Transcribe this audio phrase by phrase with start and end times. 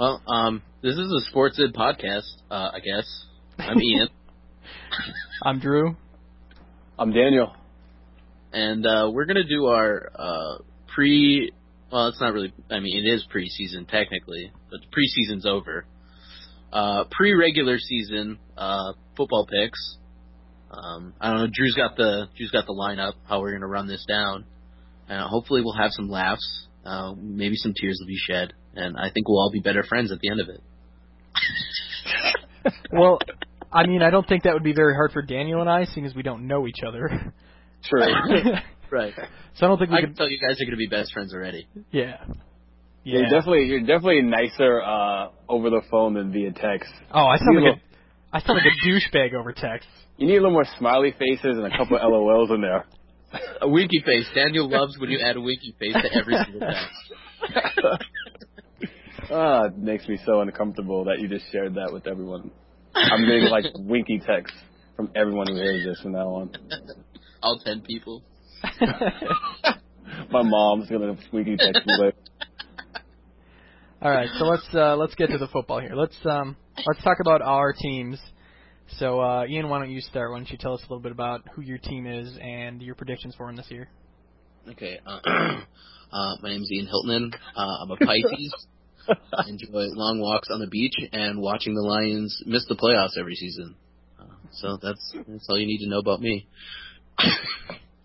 [0.00, 3.26] Well, um, this is a Sports Ed podcast, uh, I guess.
[3.58, 4.08] I'm Ian.
[5.44, 5.94] I'm Drew.
[6.98, 7.54] I'm Daniel.
[8.50, 10.62] And uh, we're gonna do our uh,
[10.94, 11.52] pre.
[11.92, 12.50] Well, it's not really.
[12.70, 15.84] I mean, it is preseason technically, but the preseason's over.
[16.72, 19.98] Uh, pre-regular season uh, football picks.
[20.70, 21.50] Um, I don't know.
[21.52, 23.16] Drew's got the Drew's got the lineup.
[23.28, 24.46] How we're gonna run this down.
[25.10, 26.68] Uh, hopefully, we'll have some laughs.
[26.86, 30.12] Uh, maybe some tears will be shed, and I think we'll all be better friends
[30.12, 30.60] at the end of it.
[32.92, 33.18] well,
[33.72, 36.06] I mean, I don't think that would be very hard for Daniel and I, seeing
[36.06, 37.32] as we don't know each other.
[37.84, 38.00] True.
[38.90, 39.14] right.
[39.54, 40.10] So I don't think we I could.
[40.10, 41.66] can tell you guys are going to be best friends already.
[41.90, 42.16] Yeah.
[43.02, 46.92] You're definitely you're definitely nicer uh, over the phone than via text.
[47.12, 49.88] Oh, I sound You like a, I sound like a douchebag over text.
[50.18, 52.84] You need a little more smiley faces and a couple of LOLs in there.
[53.62, 54.26] A winky face.
[54.34, 56.88] Daniel loves when you add a winky face to every single text.
[59.30, 62.50] Ah, it makes me so uncomfortable that you just shared that with everyone.
[62.94, 64.56] I'm getting like winky texts
[64.96, 66.50] from everyone who hears this from now on.
[67.42, 68.22] All ten people.
[70.30, 72.16] My mom's gonna winky text me later.
[74.02, 75.94] All right, so let's uh, let's get to the football here.
[75.94, 78.18] Let's um let's talk about our teams.
[78.98, 80.32] So uh, Ian, why don't you start?
[80.32, 82.94] Why don't you tell us a little bit about who your team is and your
[82.96, 83.88] predictions for them this year?
[84.70, 84.98] Okay.
[85.06, 85.20] Uh,
[86.12, 87.32] uh, my name's Ian Hiltonen.
[87.54, 88.66] Uh, I'm a Pisces.
[89.08, 93.34] I enjoy long walks on the beach and watching the Lions miss the playoffs every
[93.34, 93.74] season.
[94.18, 96.48] Uh, so that's that's all you need to know about me.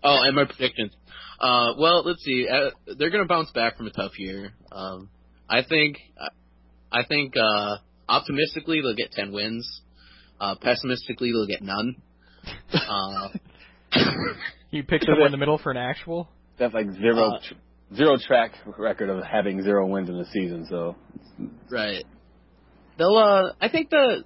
[0.02, 0.92] oh, and my predictions.
[1.38, 2.48] Uh, well, let's see.
[2.50, 4.52] Uh, they're going to bounce back from a tough year.
[4.72, 5.10] Um,
[5.48, 5.98] I think.
[6.92, 7.76] I think uh,
[8.08, 9.82] optimistically they'll get ten wins.
[10.40, 11.96] Uh, pessimistically they'll get none.
[12.72, 13.28] Uh,
[14.70, 16.28] You picked somewhere in the middle for an actual.
[16.58, 17.54] That's like zero Uh, tr-
[17.94, 20.66] zero track record of having zero wins in the season.
[20.68, 20.96] So
[21.70, 22.04] Right.
[22.98, 24.24] They'll uh I think the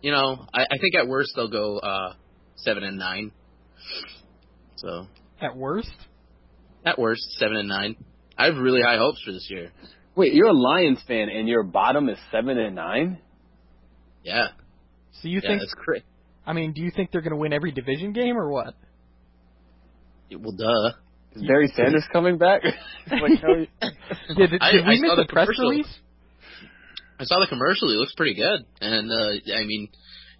[0.00, 2.14] you know, I, I think at worst they'll go uh
[2.56, 3.32] seven and nine.
[4.76, 5.06] So
[5.40, 5.90] At worst,
[6.84, 7.96] at worst, seven and nine.
[8.36, 9.70] I have really high hopes for this year.
[10.16, 13.18] wait, you're a Lions fan and your bottom is seven and nine?
[14.24, 14.48] Yeah.
[15.20, 15.60] so you yeah, think?
[15.62, 16.02] that's great.
[16.46, 18.74] I mean, do you think they're going to win every division game or what?
[20.30, 20.96] Well duh.
[21.34, 22.62] Is Barry Sanders coming back?
[23.10, 23.66] like, how you-
[24.36, 25.70] Did, did, I- we I miss saw the the press commercial.
[25.70, 25.98] release?
[27.20, 28.64] I saw the commercial, he looks pretty good.
[28.80, 29.88] And uh I mean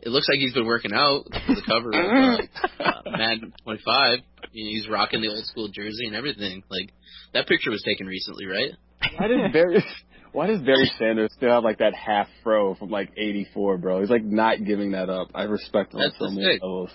[0.05, 2.41] it looks like he's been working out for the cover of
[2.81, 4.19] uh, uh, Madden 25.
[4.51, 6.63] You know, he's rocking the old school jersey and everything.
[6.69, 6.91] Like
[7.35, 8.73] that picture was taken recently, right?
[9.17, 9.85] Why does Barry?
[10.33, 14.01] Why does Barry Sanders still have like that half fro from like '84, bro?
[14.01, 15.29] He's like not giving that up.
[15.35, 16.59] I respect him on That's so the many thing.
[16.63, 16.91] levels.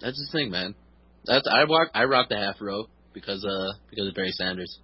[0.00, 0.74] That's the thing, man.
[1.26, 4.78] That's I walk I rock the half row because uh because of Barry Sanders.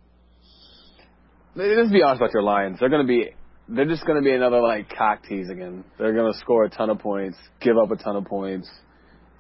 [1.54, 2.78] Let's be honest about your Lions.
[2.80, 3.30] They're gonna be.
[3.68, 5.84] They're just gonna be another like cock tease again.
[5.98, 8.68] They're gonna score a ton of points, give up a ton of points.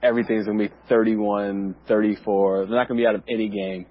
[0.02, 2.66] Everything's gonna be 31, 34.
[2.66, 3.86] They're not gonna be out of any game.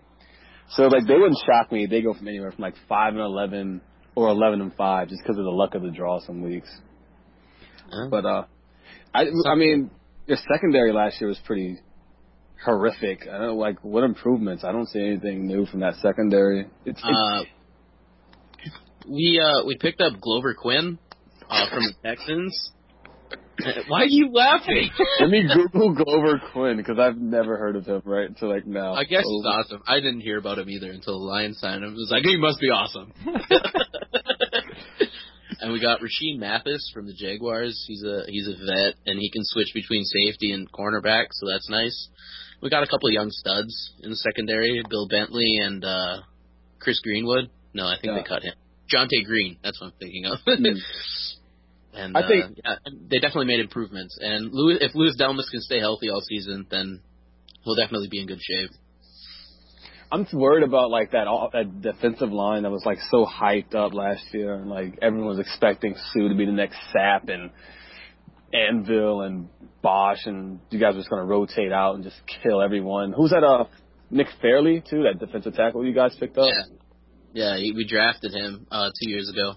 [0.70, 1.88] So like they wouldn't shock me.
[1.88, 3.82] They go from anywhere from like five and eleven
[4.16, 6.70] or eleven and five just because of the luck of the draw some weeks.
[7.92, 8.08] Huh?
[8.10, 8.46] But uh,
[9.14, 9.90] I I mean,
[10.28, 11.80] your secondary last year was pretty
[12.64, 13.22] horrific.
[13.28, 14.64] I don't know, like what improvements.
[14.64, 16.68] I don't see anything new from that secondary.
[16.86, 17.44] It's, it's Uh,
[19.08, 21.00] we uh we picked up Glover Quin
[21.50, 22.72] uh from the Texans.
[23.88, 24.90] Why are you laughing?
[25.20, 28.94] let me Google Glover Quin because I've never heard of him right until like now.
[28.94, 29.82] I guess he's awesome.
[29.88, 31.92] I didn't hear about him either until the Lions signed him.
[31.92, 33.14] It was like he must be awesome.
[35.62, 37.84] and we got Rashean Mathis from the Jaguars.
[37.88, 41.70] He's a he's a vet and he can switch between safety and cornerback, so that's
[41.70, 42.10] nice.
[42.62, 46.18] We got a couple of young studs in the secondary, Bill Bentley and uh
[46.80, 47.50] Chris Greenwood.
[47.74, 48.16] No, I think Yeah.
[48.18, 48.54] they cut him.
[48.94, 50.40] Jonte Green, that's what I'm thinking of.
[50.46, 50.66] Hmm.
[51.94, 54.18] and I think- uh, yeah, they definitely made improvements.
[54.22, 57.02] And Louis, if Louis Delmas can stay healthy all season, then
[57.64, 58.72] he'll definitely be in good shape.
[60.12, 63.94] I'm worried about like that all, that defensive line that was like so hyped up
[63.94, 67.50] last year, and like everyone was expecting Suh to be the next Sap and
[68.54, 69.48] Avril and
[69.82, 73.14] Bosch, and you guys were just gonna rotate out and just kill everyone.
[73.14, 73.44] Who's that?
[73.44, 73.66] Uh,
[74.10, 76.48] Nick Fairley too, that defensive tackle you guys picked up.
[76.48, 76.76] Yeah.
[77.34, 79.54] Yeah, we drafted him uh two years ago.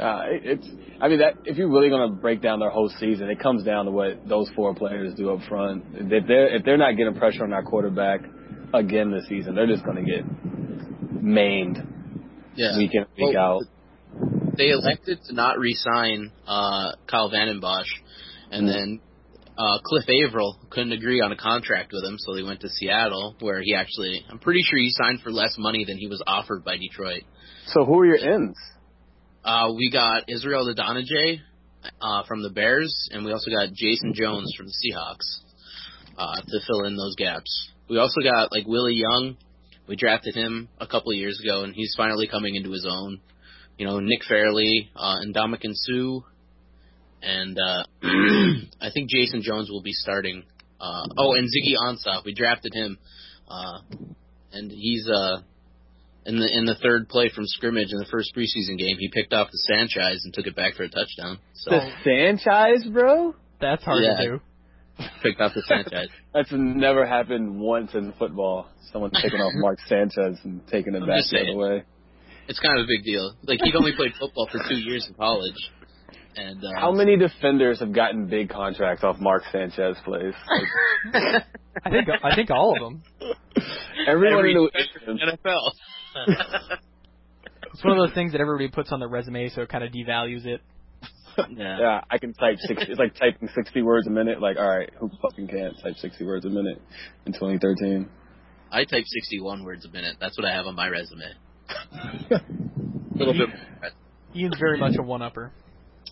[0.00, 0.68] Uh, it, it's,
[1.00, 3.64] I mean, that if you're really going to break down their whole season, it comes
[3.64, 5.84] down to what those four players do up front.
[5.94, 8.20] If they're if they're not getting pressure on our quarterback
[8.72, 10.24] again this season, they're just going to get
[11.22, 11.78] maimed
[12.54, 12.76] Yeah.
[12.78, 13.62] week in week Well, out.
[14.56, 17.88] They elected to not re-sign uh Kyle Vanden Bosch,
[18.50, 19.00] and then
[19.58, 23.36] uh Cliff Avril couldn't agree on a contract with him, so they went to Seattle,
[23.40, 26.64] where he actually, I'm pretty sure he signed for less money than he was offered
[26.64, 27.22] by Detroit.
[27.66, 28.58] So who are your ends?
[29.44, 31.40] Uh, we got Israel Idonije
[32.00, 35.40] uh, from the Bears, and we also got Jason Jones from the Seahawks
[36.18, 37.70] uh, to fill in those gaps.
[37.88, 39.36] We also got like Willie Young.
[39.88, 43.20] We drafted him a couple of years ago, and he's finally coming into his own.
[43.78, 46.20] You know, Nick Fairley uh, and Ndamukong Suh,
[47.22, 47.84] and uh,
[48.80, 50.44] I think Jason Jones will be starting.
[50.80, 52.24] Uh, oh, and Ziggy Ansah.
[52.24, 52.98] We drafted him,
[53.48, 53.80] uh,
[54.52, 55.38] and he's uh,
[56.26, 58.96] in the in the third play from scrimmage in the first preseason game.
[58.98, 61.38] He picked off the Sanchez and took it back for a touchdown.
[61.54, 63.34] So The Sanchez, bro.
[63.60, 64.16] That's hard Yeah.
[64.16, 64.40] to do.
[65.22, 66.08] picked off the Sanchez.
[66.34, 68.68] That's never happened once in football.
[68.92, 71.84] Someone taking off Mark Sanchez and taking it I'm back the other way.
[72.48, 73.34] It's kind of a big deal.
[73.44, 75.54] Like he'd only played football for two years in college,
[76.36, 80.34] and uh, How many defenders have gotten big contracts off Mark Sanchez plays?
[81.12, 81.44] Like,
[81.84, 83.02] I think I think all of them.
[84.06, 84.70] everyone Every in
[85.06, 85.70] the NFL.
[87.72, 89.90] It's one of those things that everybody puts on their resume, so it kind of
[89.92, 90.60] devalues it.
[91.56, 91.78] yeah.
[91.78, 92.82] Yeah, I can type six.
[92.88, 94.42] It's like typing sixty words a minute.
[94.42, 96.82] Like, all right, who fucking can't type sixty words a minute
[97.24, 98.10] in 2013?
[98.72, 100.16] I type 61 words a minute.
[100.20, 101.24] That's what I have on my resume.
[102.30, 102.40] A
[103.16, 103.48] little bit.
[104.36, 105.50] Ian's very much a one-upper.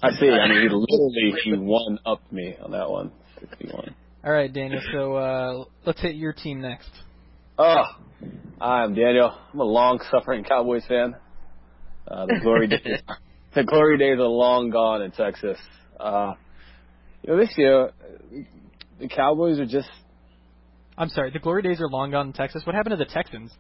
[0.03, 0.29] I see.
[0.29, 3.12] I mean, he literally he one upped me on that one.
[3.41, 3.95] Sixty-one.
[4.25, 4.81] All right, Daniel.
[4.93, 6.91] So uh, let's hit your team next.
[7.56, 7.85] Oh,
[8.61, 9.37] I'm Daniel.
[9.53, 11.15] I'm a long-suffering Cowboys fan.
[12.06, 13.00] Uh, the glory days,
[13.55, 15.59] the glory days are long gone in Texas.
[15.99, 16.35] Uh,
[17.23, 17.91] you know, this year
[19.00, 19.91] the Cowboys are just
[20.97, 21.31] I'm sorry.
[21.31, 22.62] The glory days are long gone in Texas.
[22.67, 23.53] What happened to the Texans?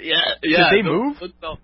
[0.00, 0.70] Yeah, yeah.
[0.70, 1.16] Did they no- move?
[1.42, 1.58] no-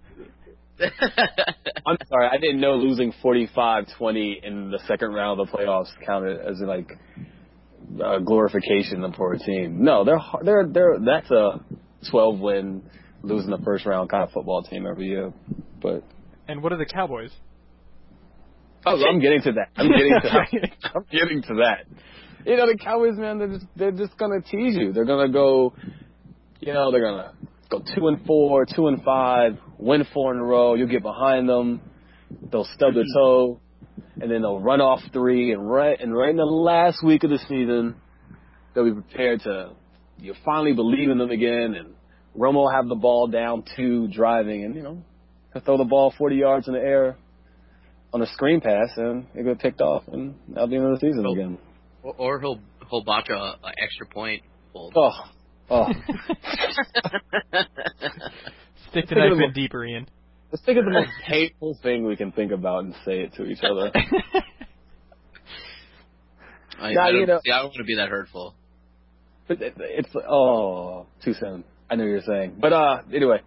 [1.87, 6.41] I'm sorry, I didn't know losing 45-20 in the second round of the playoffs counted
[6.41, 6.91] as like
[8.03, 9.85] uh, glorification for a team.
[9.85, 11.61] No, they're har- they're they're that's a
[12.11, 12.83] 12 win
[13.23, 15.33] losing the first round kind of football team every year.
[15.81, 16.03] But
[16.49, 17.31] And what are the Cowboys?
[18.87, 19.69] oh, I'm getting to that.
[19.77, 20.29] I'm getting to
[20.61, 20.91] that.
[20.95, 21.85] I'm getting to that.
[22.47, 24.93] You know, the Cowboys, man, they're just they're just gonna tease you.
[24.93, 25.73] They're gonna go,
[26.61, 27.33] you know, they're gonna
[27.71, 30.75] go two and four, two and five, win four in a row.
[30.75, 31.81] You'll get behind them.
[32.51, 33.19] They'll stub their mm-hmm.
[33.19, 33.61] toe,
[34.21, 35.53] and then they'll run off three.
[35.53, 37.97] And right and right in the last week of the season,
[38.75, 39.73] they'll be prepared to.
[40.19, 41.95] You finally believe in them again, and
[42.37, 45.03] Romo will have the ball down two, driving, and you know,
[45.53, 47.17] he'll throw the ball 40 yards in the air
[48.13, 51.33] on a screen pass, and it get picked off, and that'll be another season Oh.
[51.33, 51.59] again.
[52.03, 54.43] or, or he'll he'll botch a, a extra point.
[54.73, 54.95] Hold.
[54.97, 55.13] Oh,
[55.71, 55.89] oh.
[58.95, 60.07] Stick the knife in deeper, Ian.
[60.53, 63.45] Let's think of the most hateful thing we can think about and say it to
[63.45, 63.91] each other.
[66.79, 68.55] I, Now, I don't, you know- see, I don't want to be that hurtful.
[69.49, 71.65] But it, it's oh, too soon.
[71.91, 73.41] I know what you're saying, but uh, anyway,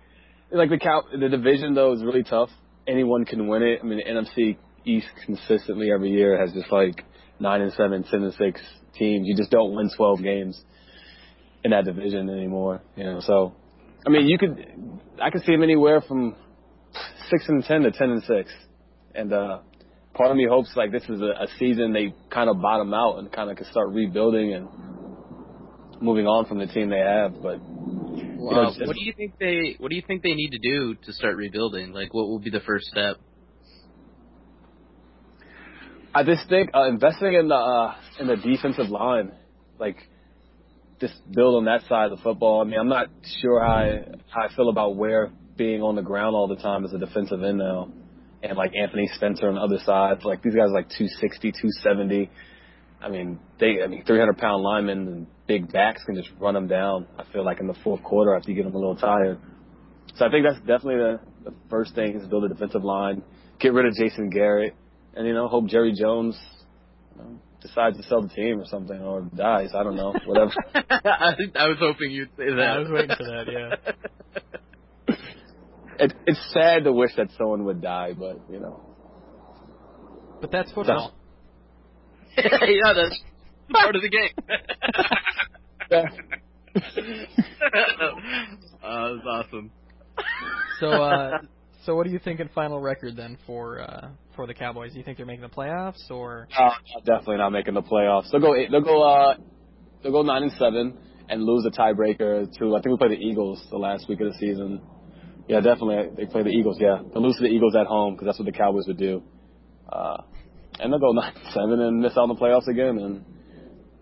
[0.51, 2.49] like the cow, the division though is really tough.
[2.87, 3.79] Anyone can win it.
[3.81, 7.03] I mean, the NFC East consistently every year has just like
[7.39, 8.61] nine and seven, ten and six
[8.95, 9.25] teams.
[9.27, 10.61] You just don't win twelve games
[11.63, 12.81] in that division anymore.
[12.95, 13.55] You know, so
[14.05, 14.65] I mean, you could,
[15.21, 16.35] I could see them anywhere from
[17.29, 18.51] six and ten to ten and six,
[19.13, 19.59] and uh,
[20.13, 23.17] part of me hopes like this is a, a season they kind of bottom out
[23.17, 24.67] and kind of can start rebuilding and
[26.01, 27.33] moving on from the team they have.
[27.41, 27.59] But
[28.37, 28.53] Wow.
[28.55, 30.95] know, it's- what do you think they What do you think they need to do
[31.05, 31.91] to start rebuilding?
[31.91, 33.17] Like, what will be the first step?
[36.13, 39.33] I just think uh, investing in the uh, in the defensive line,
[39.79, 39.97] like
[40.99, 42.61] just build on that side of the football.
[42.61, 43.07] I mean, I'm not
[43.41, 46.85] sure how I, how I feel about Ware being on the ground all the time
[46.85, 47.89] as a defensive end now,
[48.43, 50.23] and like Anthony Spencer on the other side.
[50.23, 52.29] Like these guys, are like 260, 270.
[52.99, 56.67] I mean, they, I mean, 300 pound linemen and big backs can just run them
[56.67, 57.07] down.
[57.17, 59.39] I feel like in the fourth quarter after you get them a little tired.
[60.15, 63.21] So I think that's definitely the, the first thing is build a defensive line,
[63.59, 64.73] get rid of Jason Garrett,
[65.15, 66.39] and you know hope Jerry Jones
[67.15, 69.71] you know, decides to sell the team or something or dies.
[69.73, 70.53] I don't know, whatever.
[70.75, 72.59] I, I was hoping you'd say that.
[72.59, 75.15] I was waiting for that, yeah.
[75.99, 78.81] it, it's sad to wish that someone would die, but you know.
[80.41, 81.13] But that's football.
[82.37, 83.19] yeah, that's
[83.71, 84.29] part of the game.
[85.91, 86.03] uh,
[89.13, 89.71] that's awesome.
[90.79, 91.39] So, uh,
[91.87, 94.91] so what do you thinking final record then for uh, for the Cowboys?
[94.91, 96.49] Do you think they're making the playoffs or?
[96.55, 96.71] Uh,
[97.05, 98.29] definitely not making the playoffs.
[98.29, 98.55] They'll go.
[98.55, 99.01] Eight, they'll go.
[99.01, 99.37] Uh,
[100.03, 100.97] they'll go nine and seven
[101.29, 102.75] and lose a tiebreaker to.
[102.75, 104.81] I think we play the Eagles the last week of the season.
[105.47, 106.77] Yeah, definitely they play the Eagles.
[106.77, 109.23] Yeah, they'll lose to the Eagles at home because that's what the Cowboys would do.
[109.87, 110.17] Uh,
[110.81, 112.97] and they'll go nine and seven and miss out on the playoffs again.
[112.97, 113.25] And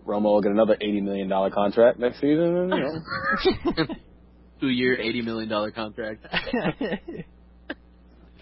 [0.04, 2.56] Romo will get another eighty million dollar contract next season.
[2.56, 3.84] And, you know,
[4.60, 6.26] Two year, eighty million dollar contract.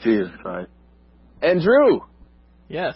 [0.04, 0.68] Jesus Christ.
[1.42, 2.02] And Drew.
[2.68, 2.94] Yes.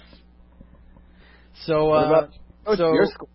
[1.66, 2.30] So, What uh, about
[2.66, 3.28] oh, so- your school?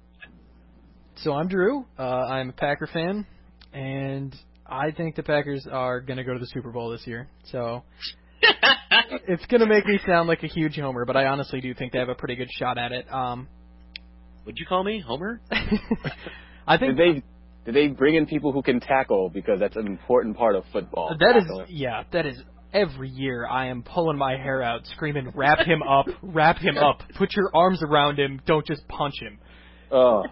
[1.16, 1.86] so I'm Drew.
[1.98, 3.26] Uh, I'm a Packer fan,
[3.74, 7.28] and I think the Packers are going to go to the Super Bowl this year.
[7.52, 7.84] So
[9.28, 11.94] it's going to make me sound like a huge homer, but I honestly do think
[11.94, 13.12] they have a pretty good shot at it.
[13.14, 13.48] Um,
[14.46, 15.40] Would you call me Homer?
[16.68, 17.24] I think Did they
[17.66, 21.16] did they bring in people who can tackle because that's an important part of football?
[21.18, 21.66] that is tackling.
[21.70, 22.42] yeah, that is
[22.74, 26.08] every year I am pulling my hair out, screaming, "Wrap him up!
[26.22, 27.02] Wrap him up!
[27.18, 28.42] Put your arms around him!
[28.46, 29.40] Don't just punch him!"
[29.92, 30.24] Oh,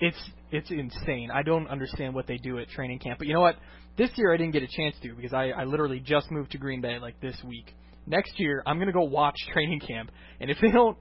[0.00, 1.30] it's it's insane.
[1.32, 3.18] I don't understand what they do at training camp.
[3.18, 3.56] But you know what?
[3.96, 6.58] This year I didn't get a chance to because I, I literally just moved to
[6.58, 7.74] Green Bay like this week.
[8.06, 10.96] Next year I'm gonna go watch training camp, and if they don't,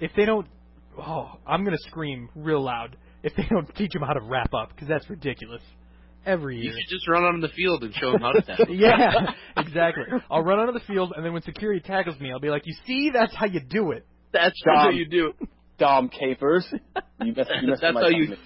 [0.00, 0.46] if they don't,
[0.98, 4.68] oh, I'm gonna scream real loud if they don't teach them how to wrap up
[4.68, 5.62] because that's ridiculous.
[6.24, 8.74] Every You should just run on the field and show them how to tackle.
[8.74, 10.04] yeah, exactly.
[10.30, 12.74] I'll run onto the field, and then when security tackles me, I'll be like, "You
[12.86, 14.76] see, that's how you do it." That's Dom.
[14.76, 15.32] how you do.
[15.40, 15.48] It.
[15.78, 16.66] Dom Capers.
[17.22, 18.40] You messed, you messed That's how you- comment.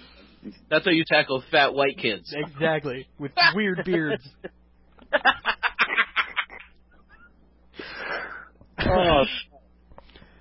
[0.69, 2.33] That's how you tackle fat white kids.
[2.35, 4.27] Exactly, with weird beards.
[8.79, 9.23] Oh.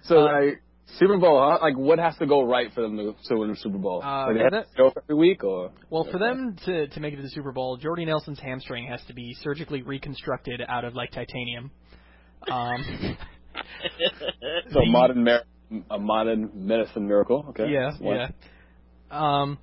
[0.04, 0.62] So, Uh, like,
[0.98, 1.58] Super Bowl, huh?
[1.62, 4.02] Like, what has to go right for them to, to win the Super Bowl?
[4.04, 7.16] Uh, like, that- to show every week, or Well, for them to to make it
[7.16, 11.10] to the Super Bowl, Jordy Nelson's hamstring has to be surgically reconstructed out of like
[11.12, 11.70] titanium.
[12.50, 12.84] Um,
[14.72, 15.44] so the- modern mer-
[15.90, 17.46] a modern medicine miracle.
[17.50, 17.68] Okay.
[17.70, 18.28] yeah, yeah.
[19.10, 19.58] Um,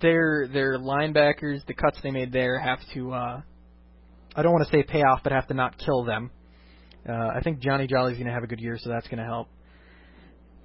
[0.00, 3.12] their their linebackers, the cuts they made there have to.
[3.12, 3.40] uh
[4.36, 6.30] I don't want to say pay off, but have to not kill them.
[7.08, 9.24] Uh, I think Johnny Jolly's going to have a good year, so that's going to
[9.24, 9.48] help.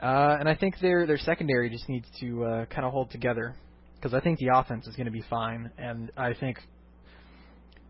[0.01, 3.56] Uh, and I think their their secondary just needs to uh, kind of hold together
[3.96, 6.58] because I think the offense is going to be fine, and I think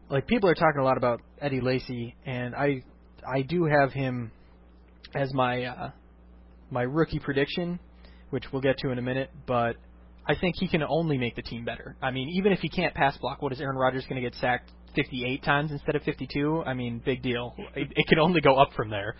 [0.09, 2.83] like people are talking a lot about Eddie Lacy, and I
[3.27, 4.31] I do have him
[5.13, 5.91] as my uh,
[6.71, 7.79] my rookie prediction,
[8.31, 9.75] which we'll get to in a minute, but
[10.27, 11.95] I think he can only make the team better.
[12.01, 14.37] I mean, even if he can't pass block, what is Aaron Rodgers going to get
[14.39, 16.63] sacked 58 times instead of 52?
[16.65, 17.55] I mean, big deal.
[17.75, 19.15] It, it can only go up from there.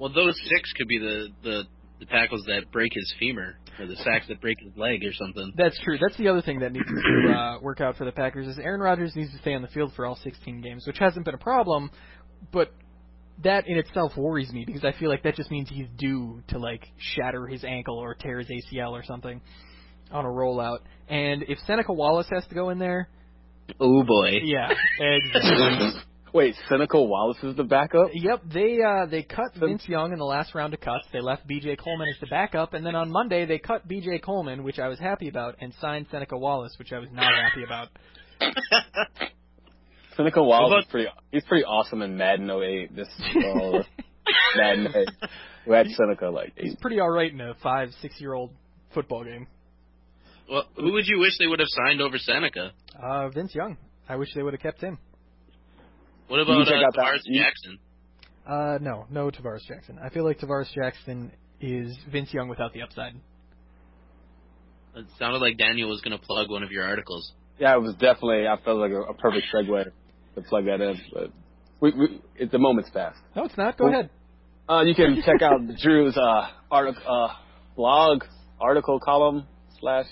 [0.00, 1.62] Well, those six could be the, the
[2.02, 5.52] the tackles that break his femur or the sacks that break his leg or something.
[5.56, 5.98] That's true.
[6.00, 8.80] That's the other thing that needs to uh, work out for the Packers is Aaron
[8.80, 11.38] Rodgers needs to stay on the field for all 16 games, which hasn't been a
[11.38, 11.90] problem,
[12.52, 12.72] but
[13.44, 16.58] that in itself worries me because I feel like that just means he's due to
[16.58, 19.40] like shatter his ankle or tear his ACL or something
[20.10, 20.78] on a rollout.
[21.08, 23.08] And if Seneca Wallace has to go in there,
[23.80, 24.40] Oh boy.
[24.44, 24.68] yeah,
[25.00, 26.00] exactly.
[26.32, 28.08] Wait, Cynical Wallace is the backup?
[28.14, 31.04] Yep, they uh they cut Vince Young in the last round of cuts.
[31.12, 31.76] They left B.J.
[31.76, 34.20] Coleman as the backup, and then on Monday they cut B.J.
[34.20, 37.64] Coleman, which I was happy about, and signed Seneca Wallace, which I was not happy
[37.64, 37.88] about.
[40.16, 41.08] Seneca Wallace is pretty.
[41.30, 42.96] He's pretty awesome in Madden 08.
[42.96, 43.82] This uh,
[44.56, 45.08] Madden 08.
[45.66, 48.52] We had Seneca like He's pretty all right in a five, six year old
[48.94, 49.46] football game.
[50.50, 52.72] Well, who would you wish they would have signed over Seneca?
[53.00, 53.76] Uh, Vince Young.
[54.08, 54.98] I wish they would have kept him.
[56.32, 57.78] What You about check uh, out that- Tarvaris Jackson?
[58.46, 59.98] Uh, no, no Tarvaris Jackson.
[60.02, 63.12] I feel like Tarvaris Jackson is Vince Young without the upside.
[64.96, 67.32] It sounded like Daniel was going to plug one of your articles.
[67.58, 68.46] Yeah, it was definitely.
[68.48, 69.84] I felt like a, a perfect segue
[70.34, 71.30] to plug that in, but
[71.80, 73.18] we, we it, the moment's passed.
[73.36, 73.76] No, it's not.
[73.76, 74.10] Go Well- ahead.
[74.68, 77.28] Uh, you can check out Drew's uh, artic- uh,
[77.76, 78.24] blog,
[78.58, 79.46] article column
[79.80, 80.06] slash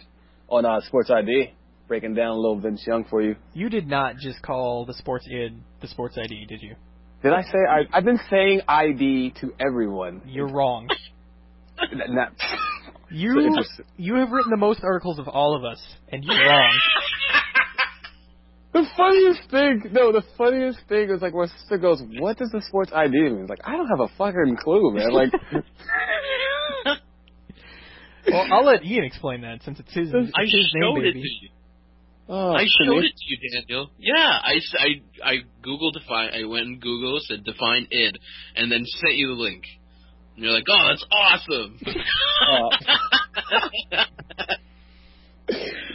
[0.51, 1.55] on uh, Sports ID,
[1.91, 3.35] breaking down a little Vince Young for you.
[3.53, 6.77] You did not just call the Sports ID the Sports ID, did you?
[7.21, 10.23] Did I say I, I've been saying ID to everyone?
[10.25, 10.89] You're wrong.
[11.93, 12.33] Not-
[13.13, 13.87] You Interesting.
[13.97, 16.79] you have written the most articles of all of us, and you're wrong.
[18.73, 22.63] The funniest thing, no, the funniest thing is like when sister goes, "What does the
[22.69, 25.11] Sports ID mean?" Like I don't have a fucking clue, man.
[25.11, 25.33] Like
[28.31, 31.15] Well, I'll let Ian explain that since it's his, it's I his name, showed it
[31.15, 31.23] baby.
[31.23, 31.49] to you.
[32.31, 33.91] Oh, I showed it to you, Daniel.
[33.99, 35.35] Yeah, I, I, I
[35.67, 36.31] Googled define.
[36.33, 38.17] I went and Google said define id,
[38.57, 39.65] and then sent you the link.
[40.37, 41.79] And you're like, oh, that's awesome.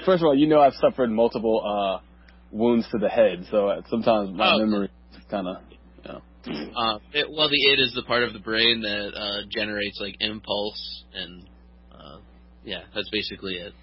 [0.05, 1.99] First of all, you know I've suffered multiple uh
[2.51, 4.59] wounds to the head, so uh, sometimes my Oh.
[4.59, 4.89] memory
[5.29, 5.77] kind of, you
[6.11, 6.21] know.
[6.77, 10.15] uh, it, well, the id is the part of the brain that uh, generates like
[10.19, 11.47] impulse, and
[11.91, 12.17] uh,
[12.63, 13.73] yeah, that's basically it.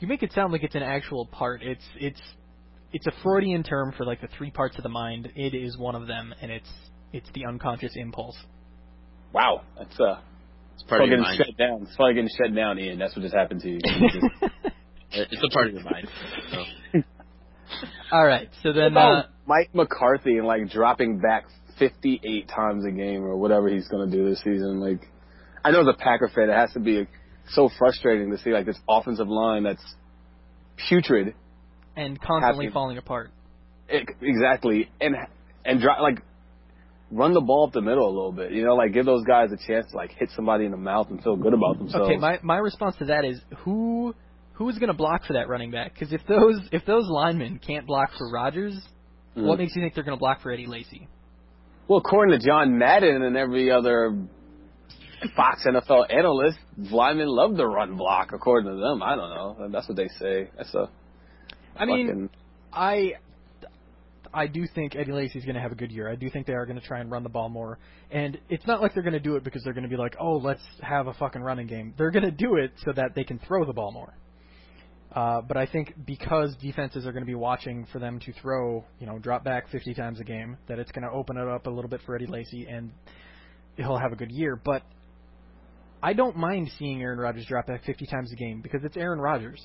[0.00, 1.62] You make it sound like it's an actual part.
[1.62, 2.20] It's it's
[2.92, 5.30] it's a Freudian term for like the three parts of the mind.
[5.34, 6.70] It is one of them, and it's
[7.12, 8.36] it's the unconscious impulse.
[9.32, 10.18] Wow, that's uh,
[10.74, 11.36] It's part of probably your getting mind.
[11.38, 11.82] shut down.
[11.82, 12.98] It's probably getting shut down, Ian.
[12.98, 13.78] That's what just happened to you.
[15.10, 16.08] You just- It's a part of your mind.
[16.52, 16.64] So.
[18.12, 21.44] All right, so then about uh, Mike McCarthy and like dropping back
[21.78, 24.80] 58 times a game or whatever he's going to do this season.
[24.80, 25.00] Like,
[25.64, 27.06] I know as a Packer fan, it has to be
[27.50, 29.84] so frustrating to see like this offensive line that's
[30.88, 31.34] putrid
[31.96, 33.30] and constantly falling apart.
[33.88, 35.16] It, exactly, and
[35.64, 36.22] and dri like
[37.10, 38.52] run the ball up the middle a little bit.
[38.52, 41.08] You know, like give those guys a chance to like hit somebody in the mouth
[41.10, 42.06] and feel good about themselves.
[42.08, 44.14] Okay, my my response to that is who
[44.52, 45.94] who's going to block for that running back?
[45.94, 48.74] Because if those if those linemen can't block for Rodgers,
[49.36, 49.44] Mhm.
[49.44, 51.08] what makes you think they're going to block for Eddie Lacy?
[51.86, 54.14] Well, according to John Madden and every other
[55.36, 58.30] Fox NFL analyst, linemen love the run block.
[58.32, 59.68] According to them, I don't know.
[59.70, 60.50] That's what they say.
[60.56, 60.88] That's a
[61.78, 62.28] I mean,
[62.72, 63.14] I
[64.34, 66.10] I do think Eddie Lacy's going to have a good year.
[66.10, 67.78] I do think they are going to try and run the ball more.
[68.10, 70.16] And it's not like they're going to do it because they're going to be like,
[70.20, 73.24] "Oh, let's have a fucking running game." They're going to do it so that they
[73.24, 74.14] can throw the ball more.
[75.12, 78.84] Uh, but I think because defenses are going to be watching for them to throw,
[79.00, 81.66] you know, drop back 50 times a game, that it's going to open it up
[81.66, 82.92] a little bit for Eddie Lacy, and
[83.76, 84.54] he'll have a good year.
[84.54, 84.82] But
[86.02, 89.18] I don't mind seeing Aaron Rodgers drop back 50 times a game because it's Aaron
[89.20, 89.60] Rodgers.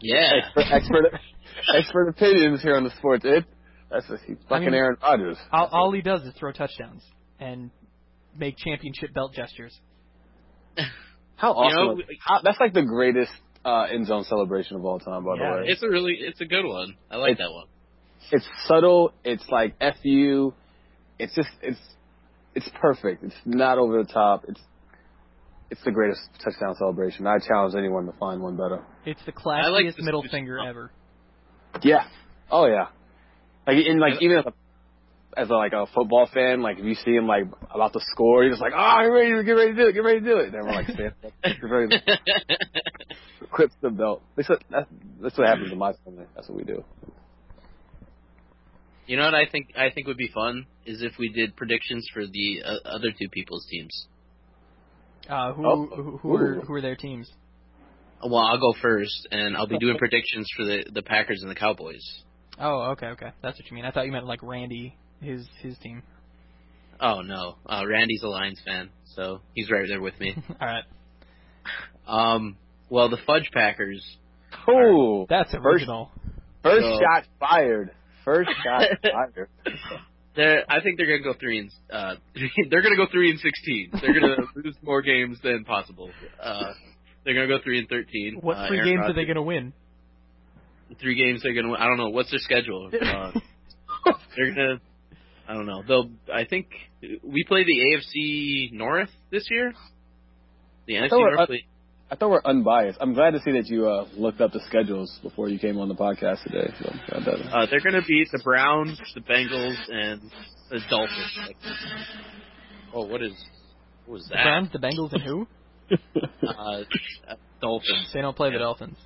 [0.00, 0.30] Yeah.
[0.56, 1.20] expert, expert,
[1.76, 3.24] expert opinions here on the sports.
[3.24, 3.44] It
[3.90, 5.36] that's a, he's fucking mean, Aaron Rodgers.
[5.52, 7.02] All, all he does is throw touchdowns
[7.38, 7.70] and
[8.36, 9.78] make championship belt gestures.
[11.36, 11.98] How awesome!
[11.98, 13.32] know, how, that's like the greatest
[13.64, 15.24] uh, end zone celebration of all time.
[15.24, 16.96] By Yeah, the way, It's a really, it's a good one.
[17.10, 17.66] I like It's- that one.
[18.30, 19.12] it's subtle.
[19.24, 20.54] It's like fu.
[21.18, 21.78] It's just it's
[22.54, 23.24] it's perfect.
[23.24, 24.44] It's not over the top.
[24.48, 24.60] It's
[25.70, 27.26] it's the greatest touchdown celebration.
[27.26, 28.84] I challenge anyone to find one better.
[29.06, 30.90] It's the I like classiest middle this- finger ever.
[31.82, 32.06] Yeah.
[32.50, 32.88] Oh yeah.
[33.66, 34.52] Like in like even as a
[35.34, 37.44] as a, like a football fan, like if you see him like
[37.74, 39.86] about to score, you're just like, ah, oh, get ready, to get ready to do
[39.88, 40.46] it, get ready to do it.
[40.48, 42.18] And everyone like stands up, get ready to
[43.40, 44.22] equips the belt.
[44.36, 44.90] That's what, that's,
[45.22, 46.26] that's what happens in my family.
[46.34, 46.84] That's what we do.
[49.12, 49.68] You know what I think?
[49.76, 53.28] I think would be fun is if we did predictions for the uh, other two
[53.28, 54.06] people's teams.
[55.28, 57.30] Uh, who Oh, who, who are who are their teams?
[58.24, 61.54] Well, I'll go first, and I'll be doing predictions for the the Packers and the
[61.54, 62.02] Cowboys.
[62.58, 63.84] Oh, okay, okay, that's what you mean.
[63.84, 66.02] I thought you meant like Randy, his his team.
[67.00, 70.34] Oh no, uh, Randy's a Lions fan, so he's right there with me.
[70.60, 70.84] All right,
[72.06, 72.56] Um,
[72.88, 74.04] well, the Fudge Packers.
[74.68, 76.10] Oh, that's original.
[76.62, 77.90] first So- shot fired.
[78.24, 79.48] First shot fired.
[80.34, 82.14] They're, I think they're gonna go three and uh,
[82.70, 83.90] they're gonna go three and sixteen.
[83.92, 86.10] They're gonna lose more games than possible.
[86.42, 86.72] Uh,
[87.24, 88.38] they're gonna go three and thirteen.
[88.40, 89.74] What uh, three Aaron games are they going to win?
[91.00, 91.68] Three games they're gonna.
[91.68, 91.80] win.
[91.80, 92.90] I don't know what's their schedule.
[92.94, 93.32] Uh,
[94.34, 94.80] they're gonna.
[95.46, 95.82] I don't know.
[95.86, 96.10] They'll.
[96.32, 96.68] I think
[97.22, 99.74] we play the AFC North this year.
[100.86, 101.40] The NFC North.
[101.40, 101.66] up- play-
[102.12, 102.98] I thought we're unbiased.
[103.00, 105.88] I'm glad to see that you uh, looked up the schedules before you came on
[105.88, 106.68] the podcast today.
[106.78, 106.92] So
[107.50, 110.20] Uh, they're going to beat the Browns, the Bengals, and
[110.70, 111.38] the Dolphins.
[111.46, 111.56] Like,
[112.92, 113.32] oh, what is
[114.04, 114.42] what was The that?
[114.44, 115.46] Browns, the Bengals, and who?
[116.46, 116.82] Uh,
[117.28, 118.10] uh, Dolphins.
[118.12, 118.98] They don't play the Dolphins.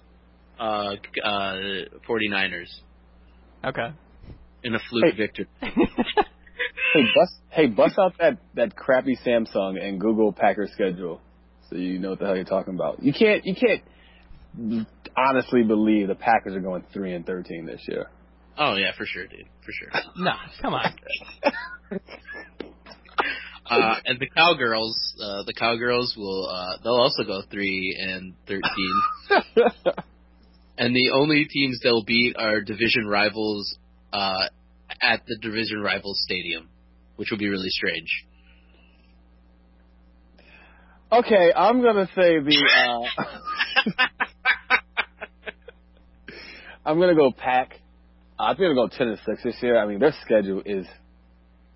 [0.58, 1.54] Uh, uh,
[2.08, 2.66] 49ers
[3.64, 3.88] Okay.
[4.64, 5.16] in a fluke Hey.
[5.16, 5.46] victory.
[6.94, 11.20] Hey, bust, hey, bust out that, that crappy Samsung and Google Packers schedule,
[11.70, 13.02] so you know what the hell you're talking about.
[13.02, 18.06] You can't, you can't honestly believe the Packers are going three and thirteen this year.
[18.58, 19.90] Oh yeah, for sure, dude, for sure.
[20.16, 20.94] nah, come on.
[23.68, 29.72] Uh, and the Cowgirls, uh, the Cowgirls will, uh, they'll also go three and thirteen.
[30.78, 33.78] And the only teams they'll beat are division rivals
[34.12, 34.48] uh,
[35.00, 36.68] at the division rivals stadium,
[37.16, 38.26] which will be really strange.
[41.12, 42.64] Okay, I'm gonna say the.
[42.86, 43.22] Uh,
[46.86, 47.80] I'm gonna go Pack.
[48.38, 49.78] I'm gonna go ten and six this year.
[49.78, 50.86] I mean, their schedule is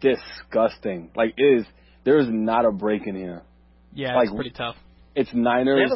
[0.01, 1.11] disgusting.
[1.15, 1.67] Like, it is
[2.05, 3.43] there is not a break in here.
[3.93, 4.77] Yeah, Like- it's pretty tough.
[5.17, 5.91] It's Niners,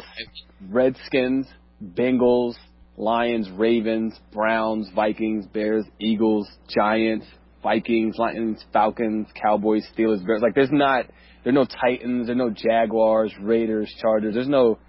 [0.69, 1.47] Redskins,
[1.81, 2.55] Bengals,
[2.97, 7.25] Lions, Ravens, Browns, Vikings, Bears, Eagles, Giants,
[7.63, 10.41] Vikings, Lions, Falcons, Cowboys, Steelers, Bears.
[10.41, 11.05] Like there's not
[11.45, 14.33] there are no Titans, there are no Jaguars, Raiders, Chargers.
[14.33, 14.79] There's no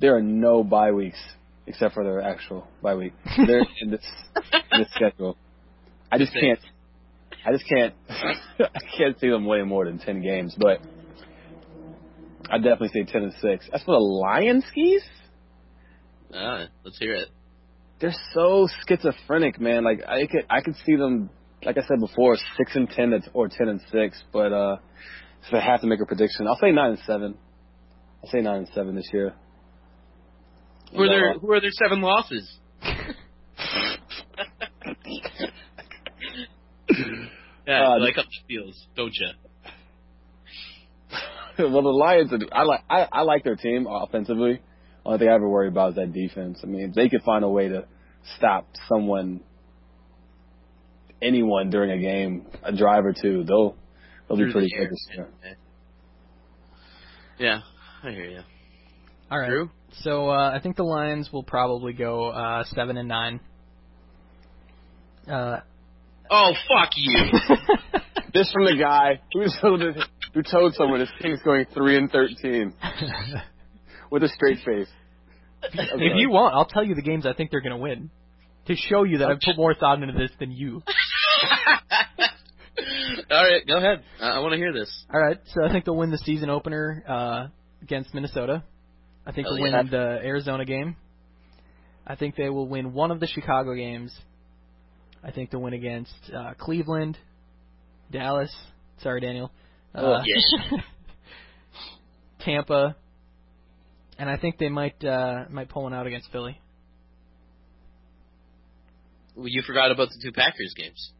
[0.00, 1.18] there are no bye weeks
[1.66, 3.12] except for their actual bye week.
[3.46, 4.04] They're in this
[4.72, 5.36] this schedule.
[6.10, 6.58] I just can't
[7.46, 10.80] I just can't I can't see them winning more than ten games, but
[12.50, 13.68] I definitely say ten and six.
[13.72, 15.02] As for the Lions skis,
[16.34, 17.28] Ah, let's hear it.
[18.00, 19.84] they're so schizophrenic, man.
[19.84, 21.30] Like I could I could see them
[21.64, 24.76] like I said before, six and ten or ten and six, but uh
[25.46, 27.34] if I have to make a prediction, I'll say nine and seven.
[28.24, 29.34] I'll say nine and seven this year.
[30.92, 32.58] Who are And, their uh, Who are their seven losses?
[37.66, 39.28] Yeah, Uh, like up it feels, don't you?
[41.70, 44.60] well, the Lions, are- I like I, I like their team offensively.
[45.04, 46.60] Only thing I ever worry about is that defense.
[46.62, 47.84] I mean, if they could find a way to
[48.38, 49.40] stop someone,
[51.22, 53.76] anyone during a game, a drive or two, they'll
[54.28, 55.28] they'll be pretty the good air.
[57.38, 57.60] Yeah,
[58.02, 58.40] I hear you.
[59.30, 59.48] All right.
[59.48, 59.70] Drew?
[60.02, 63.40] So uh, I think the Lions will probably go uh, seven and nine.
[65.30, 65.60] Uh,
[66.30, 67.24] Oh, fuck you.
[68.34, 69.80] This from the guy who told
[70.34, 72.74] who told someone his team's going three and thirteen
[74.10, 74.88] with a straight face.
[75.62, 78.10] if you want, I'll tell you the games I think they're going to win
[78.66, 80.82] to show you that I've put more thought into this than you.
[83.30, 84.02] All right, go ahead.
[84.20, 85.04] I, I want to hear this.
[85.12, 85.38] All right.
[85.52, 87.46] So I think they'll win the season opener uh,
[87.82, 88.62] against Minnesota.
[89.26, 89.82] I think Hell they'll yeah.
[89.82, 90.96] win the Arizona game.
[92.06, 94.16] I think they will win one of the Chicago games.
[95.22, 97.18] I think they'll win against uh, Cleveland,
[98.10, 98.54] Dallas.
[99.02, 99.50] Sorry, Daniel.
[99.94, 100.80] Uh, Oh, yes.
[102.40, 102.96] Tampa,
[104.18, 106.60] and I think they might uh, might pull one out against Philly.
[109.34, 111.12] Well, you forgot about the two Packers games.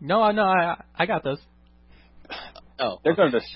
[0.00, 1.40] No, no, I I got those.
[2.78, 3.46] Oh, They're gonna just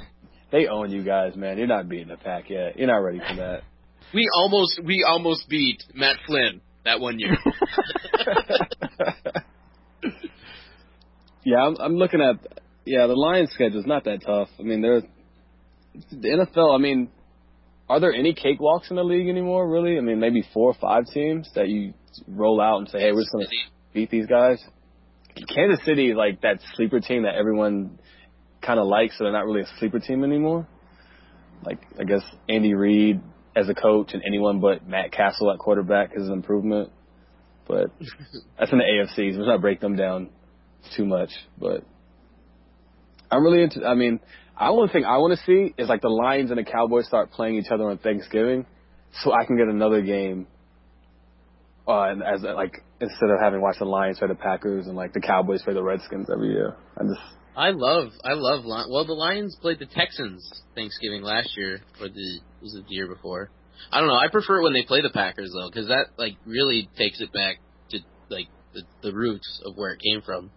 [0.51, 1.59] they own you guys, man.
[1.59, 2.77] You're not beating the pack yet.
[2.77, 3.63] You're not ready for that.
[4.15, 7.37] we almost we almost beat Matt Flynn that one year.
[11.45, 12.37] yeah, I'm, I'm looking at
[12.85, 14.49] yeah the Lions' schedule's not that tough.
[14.59, 15.03] I mean, they're
[16.11, 16.75] the NFL.
[16.75, 17.11] I mean,
[17.89, 19.69] are there any cakewalks in the league anymore?
[19.69, 19.99] Really?
[19.99, 21.93] I mean, maybe four or five teams that you
[22.27, 23.47] roll out and say, hey, we're just gonna
[23.93, 24.63] beat these guys.
[25.35, 27.99] Kansas City like that sleeper team that everyone
[28.63, 30.67] kind of likes, so they're not really a sleeper team anymore.
[31.65, 33.21] Like I guess Andy Reid
[33.57, 36.91] as a coach and anyone but Matt Cassel at quarterback is an improvement.
[37.67, 37.91] But
[38.59, 39.37] that's in the AFCs.
[39.37, 40.31] Let's not break them down
[40.97, 41.31] too much.
[41.59, 41.85] But
[43.31, 43.85] I'm really into.
[43.85, 44.21] I mean,
[44.57, 47.31] I only thing I want to see is like the Lions and the Cowboys start
[47.31, 48.67] playing each other on Thanksgiving,
[49.23, 50.47] so I can get another game.
[51.91, 55.13] Uh, and as like instead of having watched the Lions play the Packers and like
[55.13, 57.21] the Cowboys play the Redskins every year, I just
[57.57, 58.87] I love I love Lion.
[58.91, 63.09] Well, the Lions played the Texans Thanksgiving last year, or the was it the year
[63.09, 63.51] before?
[63.91, 64.15] I don't know.
[64.15, 67.33] I prefer it when they play the Packers though, because that like really takes it
[67.33, 67.57] back
[67.91, 67.99] to
[68.29, 70.51] like the, the roots of where it came from.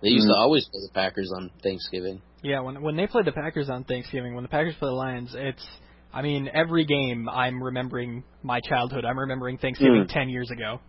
[0.00, 0.40] They used to Mhm.
[0.40, 2.22] always play the Packers on Thanksgiving.
[2.42, 5.34] Yeah, when when they played the Packers on Thanksgiving, when the Packers play the Lions,
[5.34, 5.66] it's
[6.12, 9.04] I mean, every game I'm remembering my childhood.
[9.04, 10.12] I'm remembering Thanksgiving Mm.
[10.12, 10.80] 10 years ago.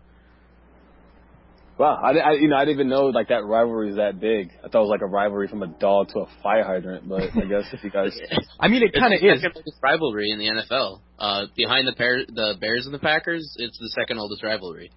[1.78, 4.50] wow, I, I you know I didn't even know like that rivalry is that big.
[4.64, 7.22] I thought it was like a rivalry from a dog to a fire hydrant, but
[7.22, 8.16] I guess if you guys
[8.60, 9.40] I mean, it kind of is.
[9.40, 11.00] second oldest rivalry in the NFL.
[11.18, 14.90] Uh, behind the Bear, the Bears and the Packers, it's the second oldest rivalry.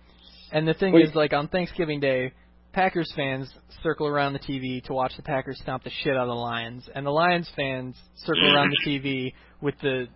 [0.52, 1.08] And the thing Wait.
[1.08, 2.32] is, like on Thanksgiving Day,
[2.74, 3.52] Packers fans
[3.84, 6.88] circle around the TV to watch the Packers stomp the shit out of the Lions,
[6.94, 10.08] and the Lions fans circle around the TV with the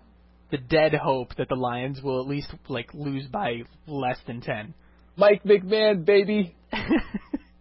[0.52, 4.74] the dead hope that the Lions will at least like lose by less than ten.
[5.16, 6.56] Mike McMahon, baby.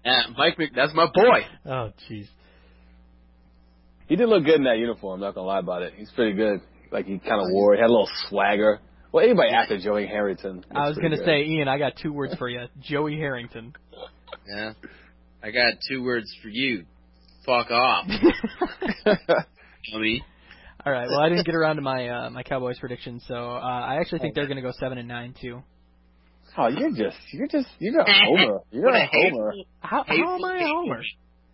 [0.02, 1.40] Yeah, Mike, Mc, that's my boy.
[1.66, 2.26] oh, jeez.
[4.08, 5.20] He did look good in that uniform.
[5.20, 5.92] Not gonna lie about it.
[5.94, 6.60] He's pretty good.
[6.90, 7.74] Like he kind of wore.
[7.74, 7.76] it.
[7.76, 8.80] He had a little swagger.
[9.12, 10.64] Well, anybody after Joey Harrington.
[10.74, 13.74] I was gonna pretty say, Ian, I got two words for you: Joey Harrington.
[14.48, 14.72] Yeah,
[15.42, 16.84] I got two words for you.
[17.44, 18.06] Fuck off,
[19.04, 19.16] good.
[19.92, 20.24] dummy.
[20.84, 21.08] All right.
[21.08, 24.20] Well, I didn't get around to my uh, my Cowboys prediction, so uh, I actually
[24.20, 25.62] think they're going to go seven and nine too.
[26.56, 28.58] oh, you're just you're just you're a homer.
[28.70, 29.50] You're What a a homer.
[29.52, 31.02] hateful- How, how am I a homer?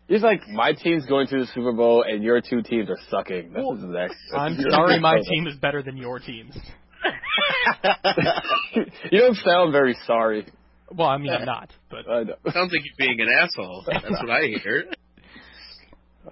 [0.08, 3.52] It's like my team's going to the Super Bowl and your two teams are sucking.
[3.52, 4.14] This Well, is next.
[4.36, 6.56] I'm sorry, my team is better than your team's.
[9.10, 10.46] you don't sound very sorry.
[10.92, 12.34] Well, I mean, I'm not, but I know.
[12.52, 13.84] Sounds like you're being an asshole.
[13.86, 14.84] That's what I hear.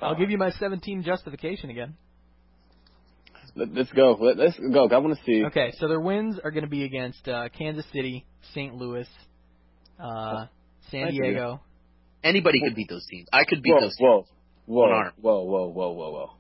[0.01, 1.95] I'll give you my 17 justification again.
[3.57, 4.17] Let, us go.
[4.21, 4.89] Let, us go.
[4.89, 5.45] I want to see.
[5.47, 8.75] Okay, so their wins are going to be against uh, Kansas City, St.
[8.75, 9.07] Louis,
[9.99, 10.47] uh,
[10.91, 11.61] San Diego.
[12.25, 13.29] Anybody could beat those teams.
[13.33, 14.01] I could beat Whoa, those teams.
[14.01, 14.27] whoa,
[14.67, 15.13] whoa, One arm.
[15.21, 16.31] whoa, whoa, whoa, whoa, whoa.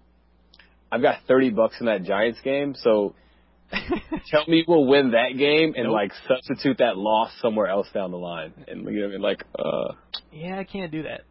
[0.90, 3.14] I've got thirty bucks in that Giants game, so
[4.30, 5.92] tell me we'll win that game and Nope.
[5.92, 9.20] like substitute that loss somewhere else down the line, and you know, what I mean,
[9.22, 9.94] like, uh,
[10.32, 11.22] yeah, I can't do that.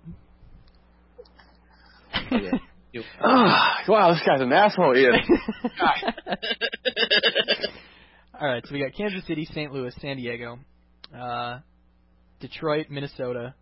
[2.31, 2.51] Yeah.
[2.93, 5.13] You- ah, wow, this guy's an asshole, Ian.
[8.39, 9.71] All right, so we got Kansas City, St.
[9.73, 10.59] Louis, San Diego,
[11.15, 11.59] uh,
[12.39, 13.53] Detroit, Minnesota,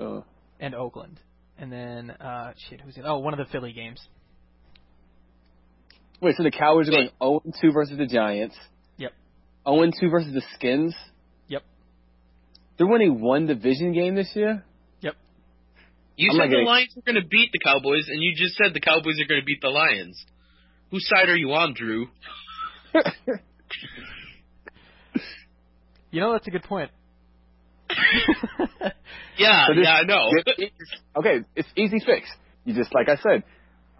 [0.00, 0.20] Uh,
[0.60, 1.18] and Oakland.
[1.58, 3.04] And then, uh, shit, who's in?
[3.06, 4.00] Oh, one of the Philly games.
[6.20, 8.56] wait, so the Cowboys are going 0 2 versus the Giants.
[8.98, 9.12] Yep.
[9.68, 10.94] 0 2 versus the Skins.
[11.48, 11.62] Yep.
[12.78, 14.64] They're winning one division game this year.
[16.20, 18.54] You I'm said the getting- Lions are going to beat the Cowboys, and you just
[18.56, 20.22] said the Cowboys are going to beat the Lions.
[20.90, 22.08] Whose side are you on, Drew?
[26.12, 26.90] You know, that's a good point.
[29.38, 30.28] Yeah, So this- yeah, I know.
[31.16, 32.28] okay, it's easy fix.
[32.66, 33.42] You just like I said,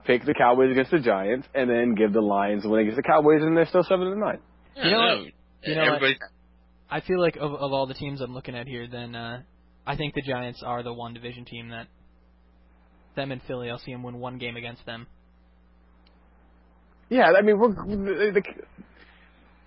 [0.04, 3.02] pick the Cowboys against the Giants, and then give the Lions a win against the
[3.02, 4.38] Cowboys, and they're still seven and nine.
[4.76, 5.16] Yeah, You know no.
[5.22, 5.33] what?
[5.62, 6.18] You know Everybody,
[6.90, 9.42] I feel like of, of all the teams I'm looking at here, then uh,
[9.87, 11.87] I think the Giants are the one division team that
[13.16, 13.70] them and Philly.
[13.70, 15.07] I'll see them win one game against them.
[17.09, 18.33] Yeah, I mean, we're the,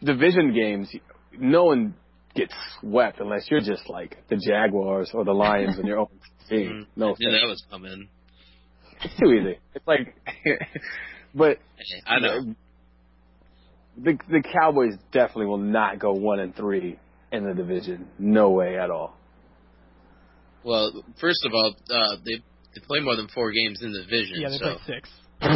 [0.01, 0.89] the division games.
[1.37, 1.95] No one
[2.35, 6.07] gets swept unless you're just like the Jaguars or the Lions and your own
[6.49, 6.69] team.
[6.69, 8.07] Mm, No, yeah, that was coming.
[9.01, 9.59] it's too easy.
[9.75, 10.15] It's like,
[11.35, 11.57] but
[12.07, 12.55] I know.
[14.01, 16.97] the the Cowboys definitely will not go one and three
[17.31, 18.07] in the division.
[18.17, 19.17] No way at all.
[20.63, 22.41] Well, first of all, uh, they
[22.75, 24.35] they play more than four games in the division.
[24.41, 24.65] Yeah, they so.
[24.65, 25.09] played six.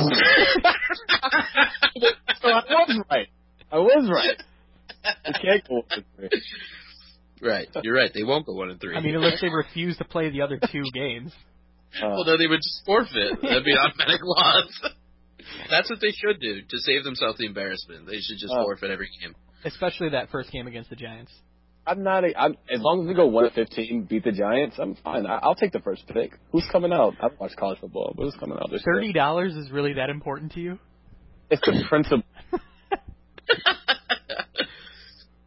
[2.42, 3.28] So I was right.
[3.72, 4.38] I was right.
[5.26, 6.42] You can't go one and three.
[7.42, 8.12] right, you're right.
[8.14, 8.96] They won't go one and three.
[8.96, 11.34] I mean, unless they refuse to play the other two games.
[12.02, 13.42] Uh, well, then they would just forfeit.
[13.42, 14.82] That'd be automatic loss.
[15.70, 18.06] That's what they should do to save themselves the embarrassment.
[18.06, 18.64] They should just Oh.
[18.64, 19.34] forfeit every game.
[19.66, 21.32] Especially that first game against the Giants.
[21.88, 22.26] I'm not.
[22.26, 25.26] A, I'm, as long as we go one and fifteen, beat the Giants, I'm fine.
[25.26, 26.34] I, I'll take the first pick.
[26.52, 27.14] Who's coming out?
[27.20, 28.84] I don't watch college football, but who's coming out this?
[28.84, 30.80] Thirty dollars is really that important to you?
[31.50, 32.24] It's the principle.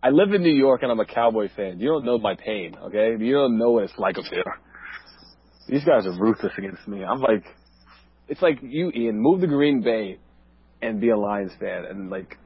[0.03, 1.79] I live in New York and I'm a Cowboy fan.
[1.79, 3.22] You don't know my pain, okay?
[3.22, 4.42] You don't know what it's like up here.
[5.68, 7.05] These guys are ruthless against me.
[7.05, 7.44] I'm like,
[8.26, 10.18] it's like you, Ian, move to Green Bay
[10.81, 12.38] and be a Lions fan, and like,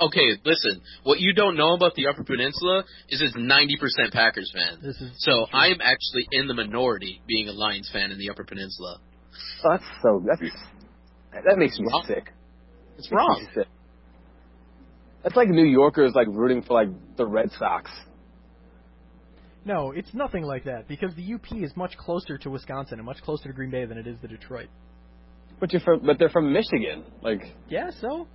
[0.00, 0.80] okay, listen.
[1.04, 4.82] What you don't know about the Upper Peninsula is it's 90% Packers fans.
[4.82, 8.44] This is So I'm actually in the minority being a Lions fan in the Upper
[8.44, 8.98] Peninsula.
[9.64, 10.40] oh, that's so that's
[11.46, 12.04] that makes me Wrong.
[12.06, 12.32] sick.
[12.98, 13.68] It's Makes me sick.
[15.22, 17.90] That's like New Yorkers like rooting for like the Red Sox.
[19.64, 23.20] No, it's nothing like that because the UP is much closer to Wisconsin and much
[23.22, 24.68] closer to Green Bay than it is to Detroit.
[25.60, 27.04] But you're from, but they're from Michigan.
[27.22, 28.26] Like, Yeah, so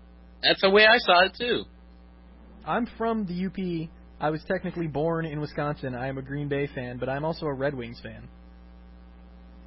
[0.47, 1.63] That's the way I saw it too.
[2.65, 3.89] I'm from the UP.
[4.19, 5.93] I was technically born in Wisconsin.
[5.95, 8.27] I am a Green Bay fan, but I'm also a Red Wings fan.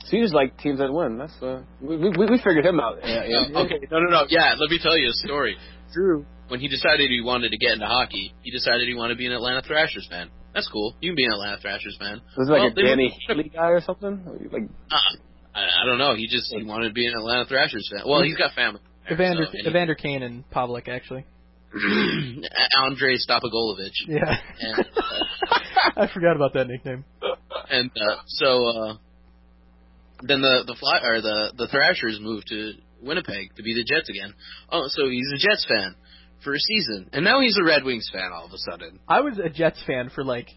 [0.04, 1.18] so you just like teams that win.
[1.18, 2.98] That's uh, we we, we figured him out.
[3.04, 3.58] Yeah, yeah.
[3.60, 4.22] okay, no, no, no.
[4.28, 5.56] Yeah, let me tell you a story.
[5.92, 9.18] Drew, when he decided he wanted to get into hockey, he decided he wanted to
[9.18, 10.30] be an Atlanta Thrashers fan.
[10.54, 10.94] That's cool.
[11.00, 12.20] You can be an Atlanta Thrashers fan.
[12.36, 14.24] Was it like Well, a they Danny were- Heatley guy or something?
[14.50, 14.96] Like, Uh,
[15.54, 16.14] I, I don't know.
[16.16, 18.02] He just he wanted to be an Atlanta Thrashers fan.
[18.08, 18.80] Well, he's got family.
[19.08, 21.24] There, Evander, so- and Evander Kane and Pavlik, actually.
[21.72, 22.44] he-
[22.86, 24.06] Andrei Stopagolovich.
[24.06, 24.36] Yeah.
[24.60, 24.86] And,
[25.96, 27.04] I forgot about that nickname.
[27.70, 28.94] and uh, so uh,
[30.22, 34.08] then the the fly or the the Thrashers moved to Winnipeg to be the Jets
[34.08, 34.34] again.
[34.70, 35.94] Oh, so he's a Jets fan
[36.42, 38.98] for a season, and now he's a Red Wings fan all of a sudden.
[39.08, 40.48] I was a Jets fan for like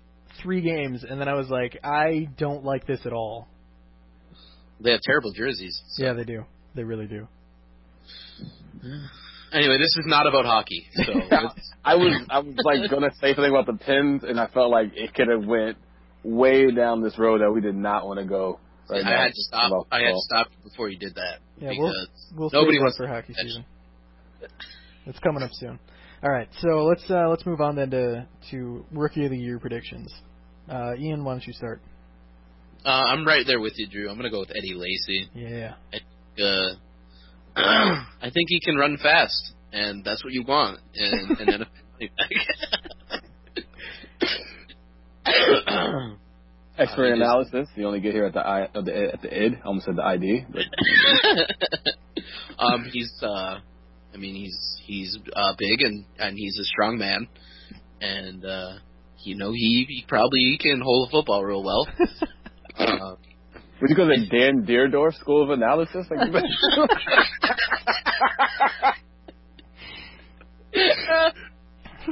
[0.42, 3.48] three games, and then I was like, I don't like this at all.
[4.80, 5.80] They have terrible jerseys.
[5.90, 6.46] so- Yeah, they do.
[6.74, 7.28] They really do.
[9.54, 10.86] Anyway, this is not about hockey.
[10.94, 11.14] So
[11.86, 14.92] I was I was like gonna say something about the pins, and I felt like
[14.96, 15.78] it could have went
[16.24, 18.60] way down this road that we did not want to go.
[18.90, 19.22] Right I now.
[19.24, 19.88] had to stop.
[19.92, 23.34] I had to stop before you did that Yeah, because We'll Nobody wants for hockey
[23.34, 23.66] catch- season.
[25.06, 25.80] It's coming up soon.
[26.24, 29.60] All right, so let's uh, let's move on then to to rookie of the year
[29.60, 30.14] predictions.
[30.70, 31.82] Uh, Ian, why don't you start?
[32.86, 34.10] uh, I'm right there with you, Drew.
[34.10, 35.30] I'm gonna go with Eddie Lacy.
[35.34, 35.74] Yeah.
[36.40, 36.76] Uh,
[37.56, 42.10] I think he can run fast, and that's what you want in an NFL running
[42.18, 42.30] back.
[46.78, 47.68] X-ray Uh, analysis.
[47.76, 49.60] You only get here at the I at the at the id.
[49.64, 50.46] I almost said the ID.
[50.50, 50.64] But
[52.64, 53.60] um, he's, uh,
[54.14, 57.28] I mean, he's he's uh, big and and he's a strong man,
[58.00, 58.74] and uh,
[59.20, 61.88] you know he, he probably can hold a football real well.
[62.78, 63.16] Uh,
[63.82, 66.06] would you go to the Dan Dierdorf School of Analysis?
[66.10, 66.20] Like,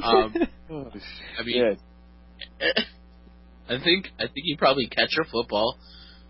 [0.04, 0.34] um,
[1.38, 1.74] I mean, yeah.
[3.68, 5.78] I think I think he probably catch a football,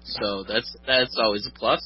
[0.05, 1.81] so that's that's always a plus.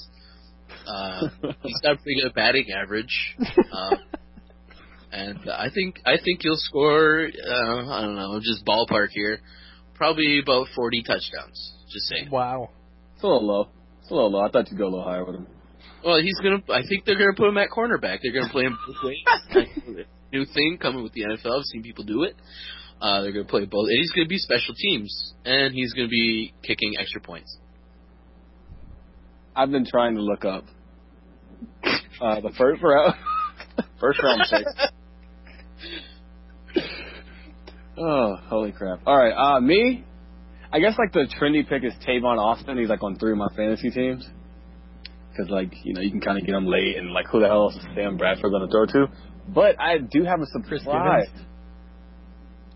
[0.86, 1.28] Uh,
[1.62, 3.36] he's got pretty good batting average,
[3.72, 3.96] uh,
[5.12, 7.28] and I think I think he'll score.
[7.28, 9.40] Uh, I don't know, just ballpark here,
[9.94, 11.72] probably about forty touchdowns.
[11.92, 12.30] Just saying.
[12.30, 12.70] wow.
[13.14, 13.68] It's a little low.
[14.00, 14.42] It's a little low.
[14.42, 15.46] I thought you'd go a little higher with him.
[16.04, 16.62] Well, he's gonna.
[16.68, 18.20] I think they're gonna put him at cornerback.
[18.22, 20.06] They're gonna play him both ways.
[20.32, 21.58] New thing coming with the NFL.
[21.58, 22.34] I've seen people do it.
[23.00, 26.52] Uh, they're gonna play both, and he's gonna be special teams, and he's gonna be
[26.62, 27.56] kicking extra points.
[29.56, 30.64] I've been trying to look up
[32.20, 33.14] uh, the first round
[34.00, 34.66] first round pick.
[37.98, 39.00] oh, holy crap!
[39.06, 40.04] All right, uh, me.
[40.74, 42.78] I guess like the trendy pick is Tavon Austin.
[42.78, 44.28] He's like on three of my fantasy teams
[45.30, 47.46] because like you know you can kind of get him late and like who the
[47.46, 49.12] hell is Sam Bradford going to throw to?
[49.48, 51.28] But I do have a surprise.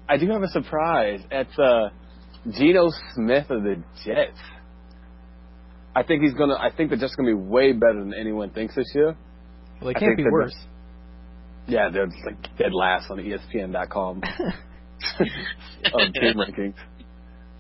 [0.08, 1.22] I do have a surprise.
[1.32, 1.88] It's uh,
[2.48, 4.38] Geno Smith of the Jets.
[5.96, 6.54] I think he's gonna.
[6.54, 9.16] I think the Jets are gonna be way better than anyone thinks this year.
[9.80, 10.54] Well, they can't be they're worse.
[11.66, 14.22] Yeah, they're just, like dead last on ESPN.com
[15.20, 16.74] um, team rankings.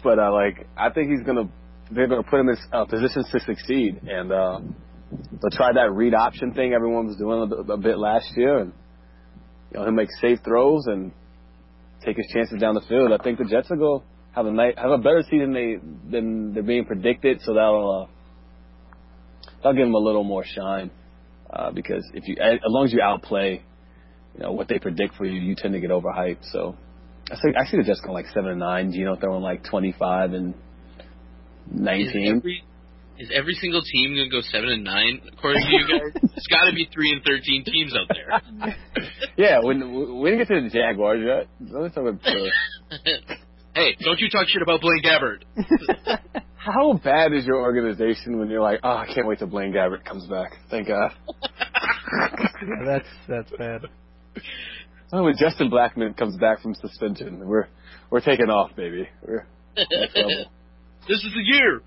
[0.02, 1.48] But uh, like, I think he's gonna.
[1.90, 4.60] They're gonna put him in uh, positions to succeed, and uh,
[5.10, 8.72] they'll try that read option thing everyone was doing a, a bit last year, and
[9.72, 11.12] you know he'll make safe throws and
[12.04, 13.12] take his chances down the field.
[13.12, 15.76] I think the Jets will go have a night, have a better season than they
[16.10, 20.90] than they're being predicted, so that'll uh, that'll give them a little more shine.
[21.50, 23.62] Uh, because if you, as long as you outplay,
[24.34, 26.44] you know what they predict for you, you tend to get overhyped.
[26.52, 26.76] So
[27.30, 28.92] I see, I see the Jets going like seven and nine.
[28.92, 31.04] Geno throwing like twenty five and Is
[31.72, 32.36] nineteen.
[32.38, 32.64] every,
[33.18, 36.22] is every single team going to go seven and nine according to you guys?
[36.22, 38.74] There's got to be three and thirteen teams out there.
[39.36, 41.48] yeah, when we didn't get to the Jaguars yet.
[41.60, 42.22] Let's talk about
[43.74, 45.44] hey, don't you talk shit about Blaine Gabbert.
[46.56, 50.04] how bad is your organization when you're like, oh, I can't wait till Blaine Gabbert
[50.04, 50.52] comes back.
[50.70, 51.12] Thank God.
[51.28, 53.82] Yeah, that's that's bad.
[55.12, 57.68] Oh, when Justin Blackmon comes back from suspension, we're
[58.10, 59.08] we're taking off, baby.
[59.26, 59.86] We're this
[61.08, 61.80] is the year.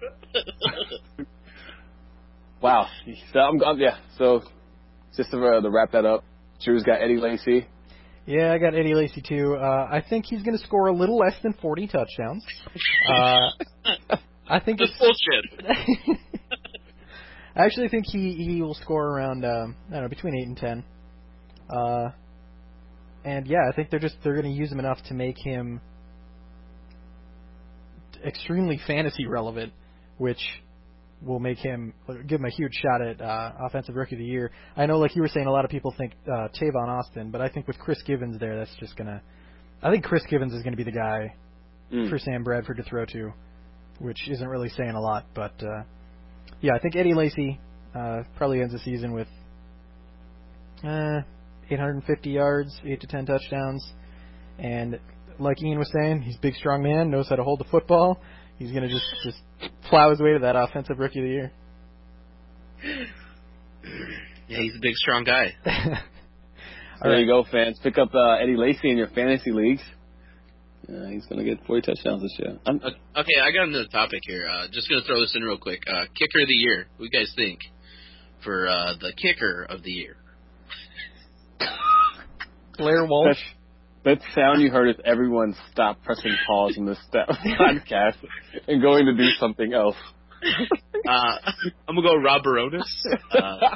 [2.62, 2.88] wow.
[3.34, 3.98] So I'm, I'm yeah.
[4.18, 4.42] So
[5.16, 6.24] just to, uh, to wrap that up,
[6.64, 7.68] Drew's got Eddie Lacy.
[8.26, 9.58] Yeah, I got Eddie Lacy too.
[9.60, 12.46] Uh, I think he's going to score a little less than 40 touchdowns.
[13.10, 13.50] Uh,
[14.48, 16.20] I think That's it's, bullshit.
[17.56, 20.58] I actually think he he will score around um, I don't know between eight and
[20.58, 20.84] ten.
[21.70, 22.12] Uh,
[23.24, 25.82] and yeah, I think they're just they're going to use him enough to make him
[28.26, 29.74] extremely fantasy relevant,
[30.18, 30.40] which
[31.22, 31.94] will make him
[32.28, 34.52] give him a huge shot at uh, offensive rookie of the year.
[34.76, 37.42] I know, like you were saying, a lot of people think uh, Tavon Austin, but
[37.42, 39.22] I think with Chris Givens there, that's just gonna.
[39.84, 41.36] I think Chris Givens is going to be the guy
[41.92, 42.10] Mm.
[42.10, 43.34] for Sam Bradford to throw to,
[44.00, 45.84] which isn't really saying a lot, but uh,
[46.62, 47.60] yeah, I think Eddie Lacy
[47.94, 49.28] uh, probably ends the season with
[50.86, 51.20] uh,
[51.72, 53.94] 850 yards, eight to ten touchdowns,
[54.60, 55.00] and
[55.40, 58.20] like Ian was saying, he's a big, strong man, knows how to hold the football.
[58.60, 59.38] He's gonna just just
[59.90, 61.52] plow his way to that offensive rookie of the year.
[64.48, 65.56] Yeah, he's a big, strong guy.
[65.66, 65.74] All
[67.04, 67.20] there right.
[67.22, 67.80] you go, fans.
[67.82, 69.82] Pick up uh, Eddie Lacy in your fantasy leagues.
[70.88, 72.60] Uh, he's gonna get 40 touchdowns this year.
[72.66, 74.48] I'm, Okay, okay, I got another topic here.
[74.48, 75.82] Uh, just gonna throw this in real quick.
[75.88, 76.88] Uh, kicker of the year.
[76.98, 77.60] What do you guys think
[78.44, 80.18] for uh, the kicker of the year?
[82.78, 83.38] Blair Walsh.
[84.04, 87.28] that, that sound you heard is everyone stop pressing pause in this step
[87.60, 88.18] podcast
[88.68, 89.96] and going to do something else.
[90.44, 91.12] Uh,
[91.88, 92.82] I'm gonna go Rob Bironas,
[93.32, 93.76] uh,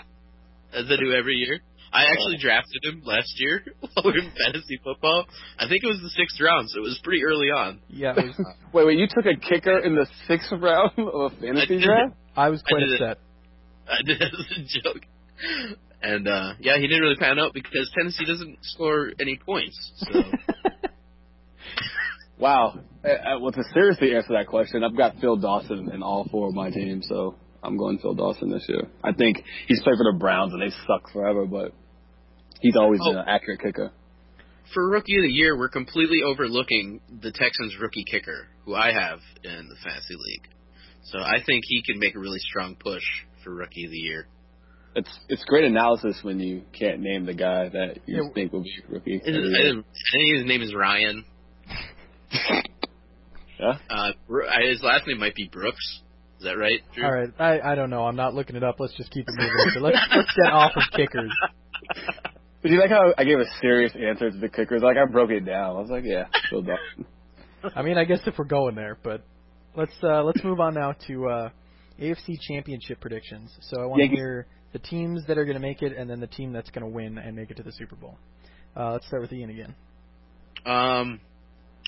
[0.74, 1.60] as I do every year.
[1.94, 5.26] I actually drafted him last year while we were in fantasy football.
[5.60, 7.80] I think it was the sixth round, so it was pretty early on.
[7.88, 11.36] Yeah, it was, Wait, wait, you took a kicker in the sixth round of a
[11.40, 11.84] fantasy I did.
[11.84, 12.14] draft?
[12.36, 13.02] I was quite I did it.
[13.02, 13.18] upset.
[13.88, 15.04] I did it as a joke.
[16.02, 19.92] And uh yeah, he didn't really pan out because Tennessee doesn't score any points.
[19.98, 20.22] So
[22.38, 22.80] Wow.
[23.04, 26.50] Uh, uh, well, to seriously answer that question, I've got Phil Dawson in all four
[26.50, 28.82] of my teams, so I'm going Phil Dawson this year.
[29.04, 31.72] I think he's played for the Browns and they suck forever, but
[32.60, 33.12] he's always Oh.
[33.12, 33.92] an accurate kicker.
[34.74, 39.20] for rookie of the year, we're completely overlooking the Texans rookie kicker, who I have
[39.44, 40.50] in the fantasy league.
[41.04, 43.04] So I think he can make a really strong push
[43.44, 44.28] for rookie of the year.
[44.96, 48.30] It's it's great analysis when you can't name the guy that you Yeah.
[48.34, 49.20] think will be rookie.
[49.24, 49.86] His, I think
[50.38, 51.26] his name is Ryan.
[53.60, 53.78] Yeah?
[53.90, 54.12] Uh, uh,
[54.70, 56.02] his last name might be Brooks.
[56.40, 56.82] Is that right?
[56.94, 57.06] Drew?
[57.06, 58.06] All right, I I don't know.
[58.06, 58.76] I'm not looking it up.
[58.80, 59.72] Let's just keep it moving.
[59.74, 61.32] So let's let's get off of kickers.
[62.64, 64.82] Did you like how I gave a serious answer to the kickers?
[64.82, 65.76] Like I broke it down.
[65.76, 67.06] I was like, yeah, Phil Dawson.
[67.76, 69.24] I mean, I guess if we're going there, but
[69.76, 71.50] let's uh, let's move on now to uh,
[72.00, 73.52] AFC Championship predictions.
[73.62, 76.20] So I want to hear the teams that are going to make it, and then
[76.20, 78.18] the team that's going to win and make it to the Super Bowl.
[78.76, 79.74] Uh, let's start with Ian again.
[80.66, 81.22] Um,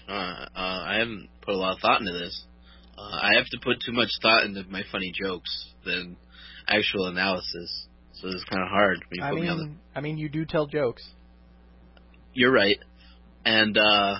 [0.07, 2.45] uh, uh, I haven't put a lot of thought into this.
[2.97, 6.15] Uh, I have to put too much thought into my funny jokes than
[6.65, 7.87] actual analysis.
[8.13, 9.03] So it's kind of hard.
[9.21, 11.05] I put me on the mean, I mean, you do tell jokes.
[12.33, 12.79] You're right.
[13.43, 14.15] And uh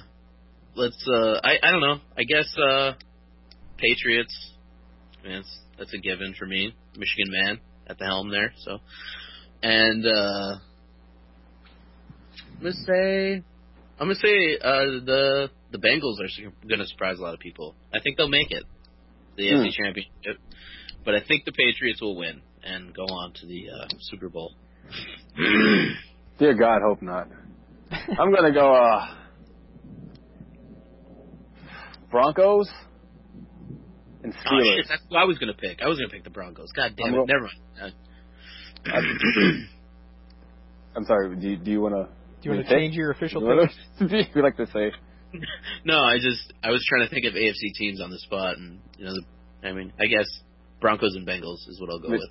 [0.75, 1.99] let's uh I I don't know.
[2.17, 2.93] I guess uh
[3.77, 4.35] Patriots.
[5.23, 5.43] Man,
[5.79, 6.75] that's a given for me.
[6.97, 7.59] Michigan man
[7.89, 8.53] at the helm there.
[8.59, 8.79] So,
[9.63, 10.55] and uh,
[12.57, 13.33] I'm gonna say,
[13.99, 17.75] I'm gonna say uh, the the Bengals are to surprise a lot of people.
[17.93, 18.63] I think they'll make it,
[19.37, 19.55] the Hmm.
[19.55, 20.41] AFC Championship,
[21.05, 24.51] but I think the Patriots will win and go on to the uh, Super Bowl.
[26.39, 27.27] Dear God, hope not.
[27.91, 29.15] I'm gonna go uh
[32.11, 32.69] Broncos
[34.33, 35.79] and Oh, shit, that's what I was gonna pick.
[35.83, 36.69] I was gonna pick the Broncos.
[36.75, 37.17] God damn I'm it!
[37.17, 37.49] ro- Never
[37.81, 37.93] mind.
[38.85, 38.91] Uh,
[40.95, 41.35] I'm sorry.
[41.35, 42.07] Do you, do you want to?
[42.41, 43.41] Do you want to change your official
[43.99, 44.27] Do pick?
[44.35, 44.91] you like to say?
[45.85, 48.79] no, I just I was trying to think of AFC teams on the spot, and
[48.97, 50.25] you know, the, I mean, I guess
[50.81, 52.19] Broncos and Bengals is what I'll go Wait.
[52.19, 52.29] with.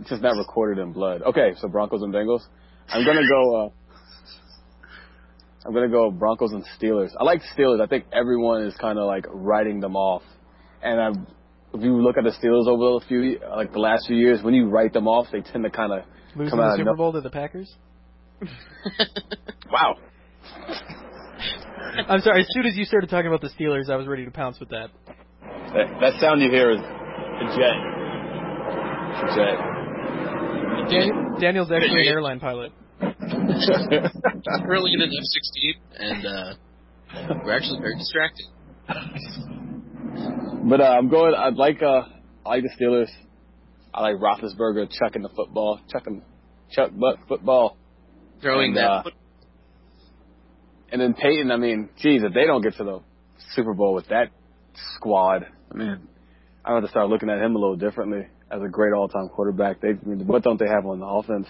[0.00, 1.22] It's just not recorded in blood.
[1.22, 2.40] Okay, so Broncos and Bengals.
[2.88, 3.66] I'm gonna go.
[3.66, 3.68] uh
[5.64, 7.10] I'm gonna go Broncos and Steelers.
[7.18, 7.80] I like Steelers.
[7.80, 10.22] I think everyone is kind of like writing them off,
[10.82, 11.08] and i
[11.74, 14.52] if you look at the Steelers over the few like the last few years, when
[14.52, 16.02] you write them off, they tend to kind of
[16.36, 17.74] Losing come the out of Super no- Bowl to the Packers?
[19.70, 19.96] wow.
[22.08, 22.40] I'm sorry.
[22.42, 24.68] As soon as you started talking about the Steelers, I was ready to pounce with
[24.70, 24.88] that.
[25.72, 27.76] That, that sound you hear is a jet.
[29.16, 29.56] A jet.
[30.90, 32.72] Dan- Daniel's actually an airline pilot.
[33.00, 36.54] Early in an F-16, and uh,
[37.44, 38.46] we're actually very distracted.
[40.68, 41.34] But uh, I'm going.
[41.34, 41.82] I'd like.
[41.82, 42.02] Uh,
[42.44, 43.08] I like the Steelers.
[43.94, 46.22] I like Roethlisberger chucking the football, chucking,
[46.70, 47.76] chuck butt football,
[48.40, 48.82] Throwing And, that.
[48.90, 49.02] uh,
[50.90, 51.50] and then Peyton.
[51.50, 53.00] I mean, geez, if they don't get to the
[53.54, 54.30] Super Bowl with that
[54.96, 56.08] squad, I mean,
[56.64, 59.80] I have to start looking at him a little differently as a great all-time quarterback.
[59.80, 61.46] They, I mean, what don't they have on the offense?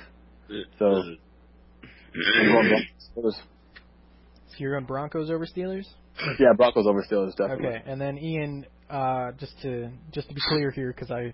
[0.78, 3.36] So I'm going Broncos.
[3.36, 5.86] So you're on Broncos over Steelers?
[6.38, 7.66] Yeah, Broncos over Steelers definitely.
[7.68, 11.32] Okay, and then Ian, uh, just to just to be clear here, because I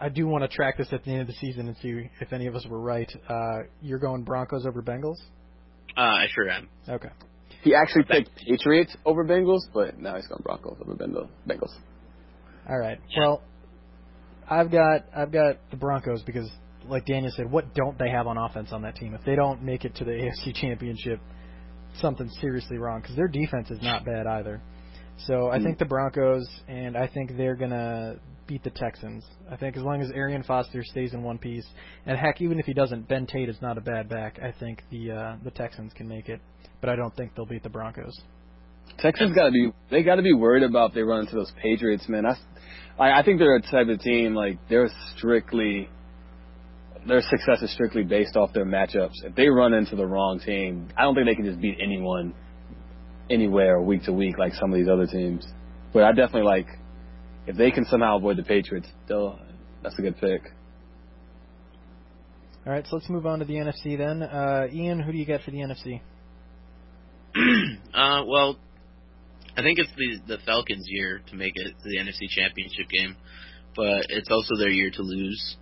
[0.00, 2.32] I do want to track this at the end of the season and see if
[2.32, 3.10] any of us were right.
[3.28, 5.16] Uh, you're going Broncos over Bengals?
[5.96, 6.68] uh, I sure am.
[6.88, 7.08] Okay.
[7.62, 11.28] He actually picked Patriots over Bengals, but now he's going Broncos over Bengals.
[11.48, 11.74] Bengals.
[12.68, 12.98] All right.
[13.16, 13.42] Well,
[14.48, 16.48] I've got I've got the Broncos because,
[16.86, 19.14] like Daniel said, what don't they have on offense on that team?
[19.14, 20.10] If they don't make it to the
[20.46, 21.20] AFC Championship,
[22.00, 24.60] something's seriously wrong because their defense is not bad either.
[25.26, 25.64] So I Mm.
[25.64, 29.24] think the Broncos, and I think they're gonna beat the Texans.
[29.50, 31.66] I think as long as Arian Foster stays in one piece,
[32.06, 34.38] and heck, even if he doesn't, Ben Tate is not a bad back.
[34.42, 36.40] I think the uh, the Texans can make it,
[36.80, 38.18] but I don't think they'll beat the Broncos.
[38.98, 41.52] Texans got to be they got to be worried about if they run into those
[41.62, 42.24] Patriots, man.
[42.26, 45.88] I, I think they're a type of team like they're strictly
[47.06, 49.24] their success is strictly based off their matchups.
[49.24, 52.34] If they run into the wrong team, I don't think they can just beat anyone
[53.30, 55.46] anywhere week to week like some of these other teams.
[55.92, 56.66] But I definitely like
[57.46, 59.38] if they can somehow avoid the Patriots, they'll
[59.82, 60.42] that's a good pick.
[62.66, 64.22] All right, so let's move on to the NFC then.
[64.22, 66.00] Uh, Ian, who do you get for the NFC?
[67.94, 68.58] uh, well,
[69.56, 73.16] I think it's the the Falcons' year to make it to the NFC Championship game,
[73.74, 75.56] but it's also their year to lose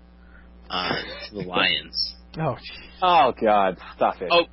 [0.70, 0.88] uh,
[1.28, 2.14] to the Lions.
[2.38, 2.56] Oh,
[3.02, 4.28] Oh God, stop it.
[4.30, 4.44] Oh,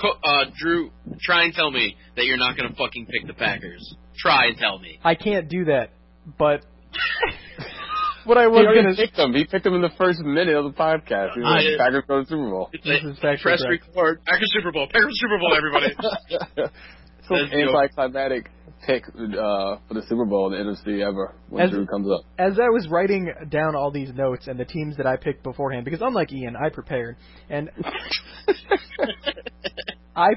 [0.00, 0.90] co- uh, Drew,
[1.20, 3.94] try and tell me that you're not going to fucking pick the Packers.
[4.16, 4.98] Try and tell me.
[5.04, 5.90] I can't do that.
[6.38, 6.64] But
[8.24, 9.34] what I he was gonna pick them.
[9.34, 11.34] He picked them in the first minute of the podcast.
[11.34, 12.70] He was like, I- Packers go to the Super Bowl.
[12.72, 13.84] It's This a is press correct.
[13.94, 14.24] record.
[14.24, 14.86] Packers Super Bowl.
[14.86, 15.92] Packers Super Bowl, everybody.
[17.28, 17.56] so Let's go.
[17.58, 18.50] anticlimactic
[18.86, 22.20] pick uh, for the Super Bowl in the NFC ever when As- Drew comes up.
[22.38, 25.84] as I was writing down all these notes and the teams that I picked beforehand,
[25.84, 27.16] because unlike Ian, I prepared
[27.48, 27.70] and
[30.16, 30.30] I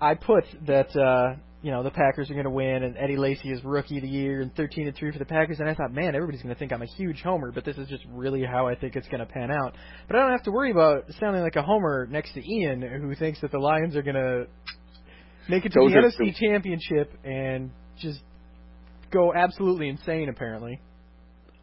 [0.00, 3.50] I put that uh, you know the Packers are going to win and Eddie Lacy
[3.50, 5.92] is rookie of the year and 13 and three for the Packers, and I thought,
[5.92, 8.66] man, everybody's going to think I'm a huge homer, but this is just really how
[8.66, 9.76] I think it's going to pan out.
[10.08, 13.14] But I don't have to worry about sounding like a homer next to Ian, who
[13.14, 14.46] thinks that the Lions are going to
[15.48, 18.20] make it to Those the NFC Championship and just
[19.10, 20.80] go absolutely insane, apparently.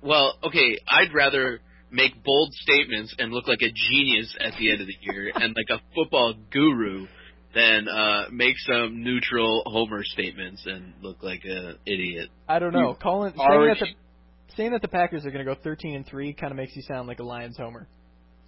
[0.01, 1.59] well, okay, I'd rather
[1.91, 5.55] make bold statements and look like a genius at the end of the year and
[5.55, 7.07] like a football guru
[7.55, 12.29] than uh, make some neutral homer statements and look like an idiot.
[12.47, 12.89] I don't know.
[12.89, 16.05] You Colin saying that the saying that the Packers are going to go 13 and
[16.05, 17.87] three kind of makes you sound like a Lions homer.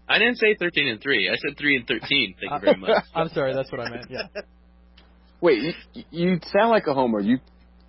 [0.07, 1.29] I didn't say 13 and 3.
[1.29, 2.35] I said 3 and 13.
[2.39, 3.03] Thank you very much.
[3.15, 4.07] I'm sorry, that's what I meant.
[4.09, 4.23] Yeah.
[5.39, 7.21] Wait, you, you sound like a homer.
[7.21, 7.37] You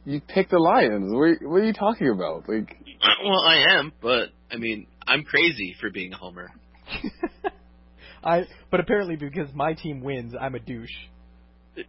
[0.05, 1.13] you picked the Lions.
[1.13, 2.49] What, what are you talking about?
[2.49, 2.77] Like,
[3.25, 6.51] well, I am, but I mean, I'm crazy for being a homer.
[8.25, 10.91] I but apparently because my team wins, I'm a douche.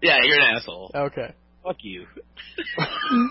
[0.01, 0.91] Yeah, you're an asshole.
[0.95, 1.34] Okay.
[1.64, 2.05] Fuck you.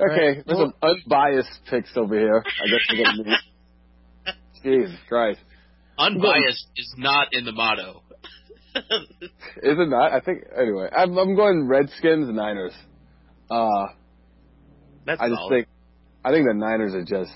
[0.00, 0.46] Okay, Right.
[0.46, 2.44] there's some unbiased picks over here.
[2.46, 4.34] I guess we're gonna move.
[4.62, 5.40] Jesus Christ.
[5.98, 8.02] Unbiased is not in the motto.
[8.74, 10.12] Is it not?
[10.12, 10.88] I think anyway.
[10.96, 12.72] I'm, I'm going Redskins, Niners.
[13.50, 13.86] Uh,
[15.06, 15.50] That's I just solid.
[15.50, 15.68] think,
[16.24, 17.32] I think the Niners are just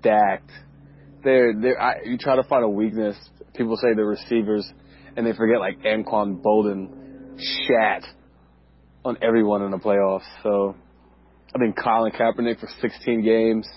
[0.00, 0.50] stacked.
[1.24, 1.80] They're, they're.
[1.80, 3.16] I, you try to find a weakness.
[3.54, 4.70] People say the receivers,
[5.16, 8.04] and they forget like Anquan Boldin shat
[9.04, 10.26] on everyone in the playoffs.
[10.42, 10.76] So,
[11.54, 13.68] I think Colin Kaepernick for 16 games.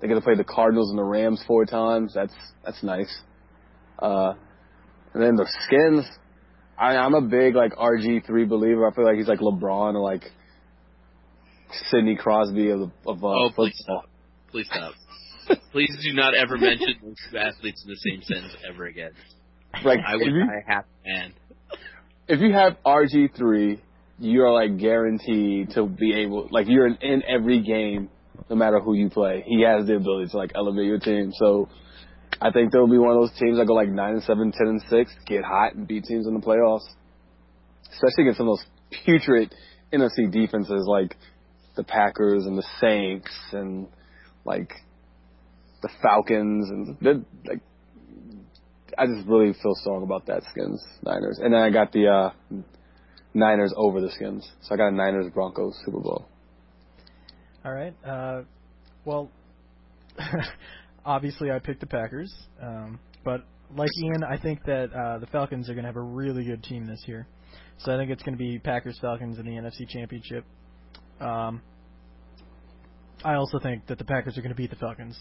[0.00, 2.12] They're gonna play the Cardinals and the Rams four times.
[2.14, 2.32] That's
[2.64, 3.22] that's nice.
[3.98, 4.32] Uh,
[5.14, 6.06] and then the Skins.
[6.78, 8.86] I, I'm a big like RG three believer.
[8.88, 10.22] I feel like he's like LeBron or like
[11.90, 14.02] Sidney Crosby of the, of uh, Oh, please football.
[14.02, 14.10] stop.
[14.50, 14.94] Please stop.
[15.72, 19.10] Please do not ever mention those two athletes in the same sentence ever again.
[19.84, 21.32] Like I would you, a happy man.
[22.28, 23.80] if you have RG three,
[24.18, 28.08] you're like guaranteed to be able like you're in, in every game,
[28.48, 29.42] no matter who you play.
[29.46, 31.32] He has the ability to like elevate your team.
[31.36, 31.68] So
[32.40, 34.66] I think there'll be one of those teams that go like nine and seven, ten
[34.66, 36.88] and six, get hot and beat teams in the playoffs.
[37.92, 38.66] Especially against some of those
[39.04, 39.54] putrid
[39.92, 41.16] NFC defenses like
[41.76, 43.88] the Packers and the Saints and
[44.44, 44.72] like
[45.82, 47.60] the Falcons and they're, like
[48.98, 51.38] I just really feel strong about that Skins Niners.
[51.42, 52.30] And then I got the uh
[53.34, 54.50] Niners over the Skins.
[54.62, 56.26] So I got a Niners Broncos Super Bowl.
[57.64, 57.94] All right.
[58.04, 58.42] Uh,
[59.04, 59.30] well,
[61.10, 62.32] obviously I picked the Packers,
[62.62, 63.44] um, but
[63.74, 66.62] like Ian, I think that uh, the Falcons are going to have a really good
[66.62, 67.26] team this year.
[67.78, 70.44] So I think it's going to be Packers Falcons in the NFC Championship.
[71.20, 71.62] Um,
[73.24, 75.18] I also think that the Packers are going to beat the Falcons.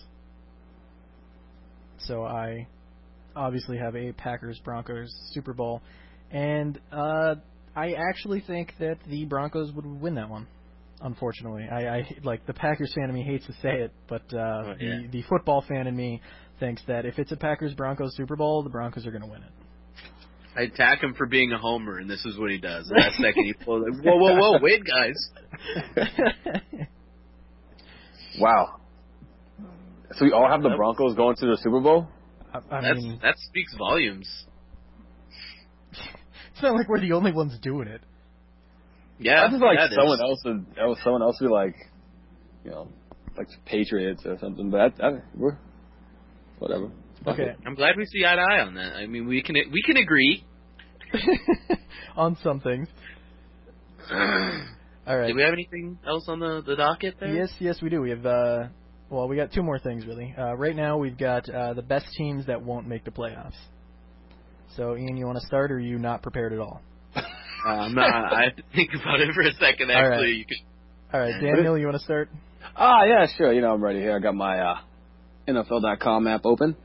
[1.98, 2.68] So I
[3.36, 5.82] obviously have a Packers Broncos Super Bowl,
[6.30, 7.36] and uh,
[7.76, 10.46] I actually think that the Broncos would win that one.
[11.02, 14.38] Unfortunately, I, I like the Packers fan in me hates to say it, but uh,
[14.38, 15.02] Oh, yeah.
[15.04, 16.22] the the football fan in me
[16.60, 19.42] thinks that if it's a Packers Broncos Super Bowl, the Broncos are going to win
[19.44, 19.52] it.
[20.58, 22.92] I attack him for being a homer, and this is what he does.
[22.94, 25.30] Last second, he pulls like, whoa, whoa, whoa, wait, guys.
[28.40, 28.80] Wow.
[30.14, 32.08] So we all have the Broncos going to the Super Bowl?
[32.54, 34.28] I, I mean, that speaks volumes.
[35.92, 38.02] it's not like we're the only ones doing it.
[39.20, 39.96] Yeah, I just like yeah, it is.
[39.96, 41.76] someone else would that was someone else would be like
[42.64, 42.88] you know,
[43.38, 45.58] like the Patriots or something, but I, I, we're
[46.60, 46.92] whatever.
[47.28, 47.54] Okay.
[47.66, 48.96] I'm glad we see eye to eye on that.
[48.96, 50.46] I mean, we can we can agree.
[52.16, 52.88] on some things.
[54.12, 55.28] All right.
[55.28, 57.34] Do we have anything else on the the docket there?
[57.34, 58.02] Yes, yes, we do.
[58.02, 58.68] We have, uh,
[59.10, 60.34] well, we got two more things really.
[60.38, 63.58] Uh, right now, we've got uh, the best teams that won't make the playoffs.
[64.76, 66.82] So, Ian, you want to start, or are you not prepared at all?
[67.66, 68.34] Uh, I'm not.
[68.34, 69.92] I have to think about it for a second.
[69.92, 70.36] Actually, right.
[70.36, 70.58] you can.
[71.14, 72.30] All right, Daniel, you want to start?
[72.76, 73.52] Ah, yeah, sure.
[73.52, 74.16] You know, I'm ready here.
[74.16, 74.78] I got my uh,
[75.48, 76.76] NFL.com app open.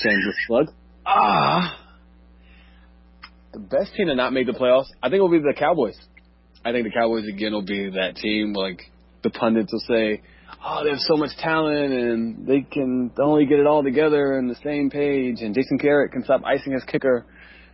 [0.00, 0.66] Shameless plug.
[1.06, 1.78] Ah,
[3.52, 5.96] the best team to not make the playoffs, I think, will be the Cowboys.
[6.64, 8.52] I think the Cowboys again will be that team.
[8.52, 8.80] Like
[9.22, 10.22] the pundits will say,
[10.64, 14.48] "Oh, they have so much talent, and they can only get it all together on
[14.48, 17.24] the same page." And Jason Garrett can stop icing his kicker.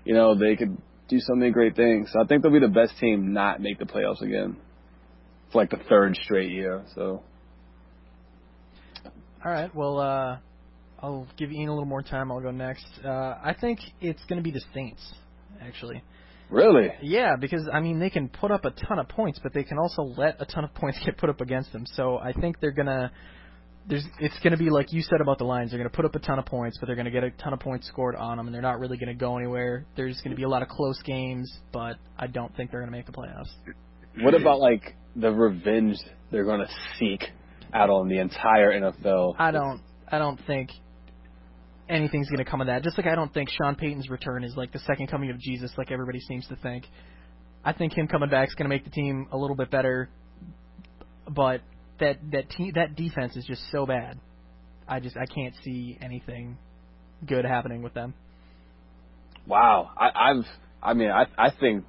[0.05, 0.77] You know, they could
[1.09, 2.11] do so many great things.
[2.12, 4.57] So I think they'll be the best team not make the playoffs again
[5.52, 6.84] for like the third straight year.
[6.94, 7.22] So
[9.44, 9.74] All right.
[9.74, 10.38] Well, uh,
[11.00, 12.32] I'll give Ian a little more time.
[12.32, 12.86] I'll go next.
[13.05, 15.02] Uh, I think it's going to be the Saints,
[15.61, 16.02] actually.
[16.48, 19.64] really, Yeah, because I mean they can put up a ton of points, but they
[19.64, 21.84] can also let a ton of points get put up against them.
[21.94, 23.12] So I think they're gonna.
[23.87, 25.70] There's, it's going to be like you said about the Lions.
[25.70, 27.30] They're going to put up a ton of points, but they're going to get a
[27.30, 29.85] ton of points scored on them, and they're not really going to go anywhere.
[29.95, 32.91] There's going to be a lot of close games, but I don't think they're going
[32.91, 33.51] to make the playoffs.
[34.22, 35.99] what about like the revenge
[36.30, 37.24] they're going to seek
[37.74, 39.35] out on the entire NFL?
[39.39, 39.82] I don't.
[40.11, 40.70] I don't think
[41.89, 42.82] anything's going to come of that.
[42.82, 45.72] Just like I don't think Sean Payton's return is like the second coming of Jesus,
[45.76, 46.87] like everybody seems to think.
[47.64, 50.11] I think him coming back is going to make the team a little bit better,
[51.28, 51.62] but
[52.01, 54.18] that that te- that defense is just so bad.
[54.86, 56.59] I just I can't see anything
[57.26, 58.14] good happening with them.
[59.47, 60.45] Wow, I, I've,
[60.82, 61.84] I mean, I, I think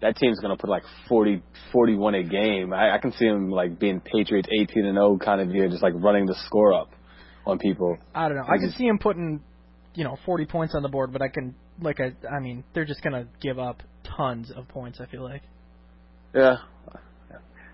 [0.00, 1.42] that team's going to put like 40,
[1.72, 2.72] 41 a game.
[2.72, 5.82] I, I can see them like being Patriots 18 and 0 kind of year, just
[5.82, 6.90] like running the score up
[7.46, 7.96] on people.
[8.14, 8.44] I don't know.
[8.44, 9.40] I can see them putting,
[9.94, 12.84] you know, 40 points on the board, but I can like I I mean they're
[12.84, 13.82] just going to give up
[14.16, 15.00] tons of points.
[15.00, 15.42] I feel like.
[16.34, 16.56] Yeah.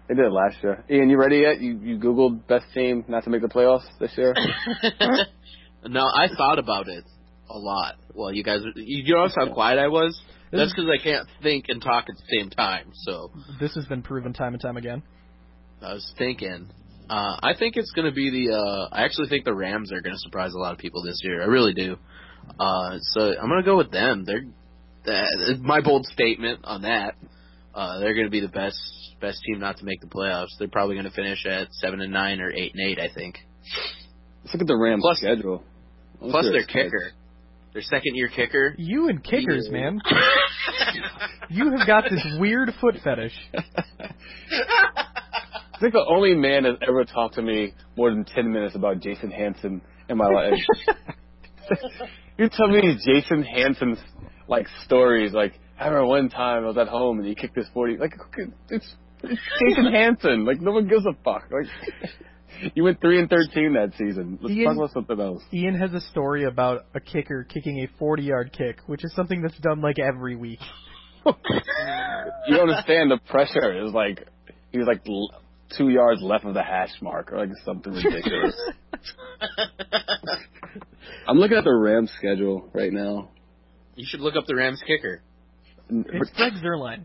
[0.09, 0.85] They did it last year.
[0.91, 1.61] Ian, you ready yet?
[1.61, 4.35] You you googled best team not to make the playoffs this year?
[5.87, 7.05] no, I thought about it
[7.49, 7.95] a lot.
[8.15, 10.21] Well, you guys, you notice how quiet I was.
[10.51, 12.93] This That's because I can't think and talk at the same time.
[12.95, 15.03] So, This has been proven time and time again.
[15.83, 16.71] I was thinking.
[17.09, 18.55] Uh, I think it's going to be the.
[18.55, 21.21] Uh, I actually think the Rams are going to surprise a lot of people this
[21.23, 21.43] year.
[21.43, 21.97] I really do.
[22.59, 24.25] Uh, so I'm going to go with them.
[24.25, 24.45] They're
[25.07, 27.15] uh, my bold statement on that.
[27.75, 28.79] Uh, they're going to be the best
[29.21, 30.49] best team not to make the playoffs.
[30.59, 32.99] They're probably going to finish at seven and nine or eight and eight.
[33.01, 33.39] I think.
[34.43, 35.63] Let's look at the Rams Plus- schedule.
[36.21, 36.85] Let's Plus their their schedule.
[36.91, 37.13] kicker,
[37.73, 38.75] their second year kicker.
[38.79, 39.79] You and kickers, Yeah.
[39.91, 40.01] man.
[41.51, 43.35] You have got this weird foot fetish.
[44.51, 49.01] I think the only man that's ever talked to me more than ten minutes about
[49.01, 50.55] Jason Hanson in my life.
[52.39, 53.99] you tell me Jason Hanson's
[54.49, 57.67] like stories, like I remember one time I was at home and he kicked this
[57.75, 57.97] forty.
[57.97, 58.15] Like
[58.69, 60.45] it's, it's Jason Hanson.
[60.45, 61.45] Like no one gives a fuck.
[61.51, 61.67] Like
[62.75, 64.39] you went three and thirteen that season.
[64.41, 65.43] Let's Ian- talk about something else.
[65.53, 69.59] Ian has a story about a kicker kicking a 40-yard kick, which is something that's
[69.59, 70.61] done like every week.
[72.47, 73.73] You don't understand the pressure.
[73.73, 74.29] It was like
[74.71, 75.03] he was like
[75.77, 78.55] two yards left of the hash mark or like something ridiculous.
[81.27, 83.31] I'm looking at the Rams schedule right now.
[83.95, 85.23] You should look up the Rams kicker.
[85.89, 87.05] It's Greg Zuerlein.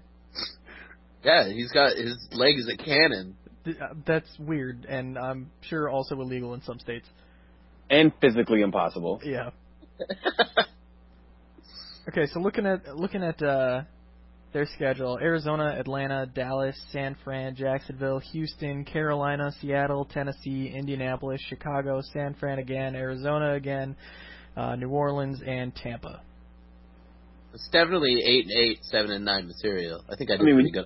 [1.23, 3.36] Yeah, he's got his leg is a cannon.
[3.67, 3.71] Uh,
[4.07, 7.07] That's weird, and I'm sure also illegal in some states.
[7.89, 9.21] and physically impossible.
[9.23, 9.49] Yeah.
[12.07, 13.84] Okay, so looking at looking at uh,
[14.51, 22.34] their schedule: Arizona, Atlanta, Dallas, San Fran, Jacksonville, Houston, Carolina, Seattle, Tennessee, Indianapolis, Chicago, San
[22.39, 23.95] Fran again, Arizona again,
[24.57, 26.21] uh, New Orleans, and Tampa.
[27.54, 30.04] It's definitely eight and eight, seven and nine material.
[30.10, 30.86] I think I did I mean, pretty good.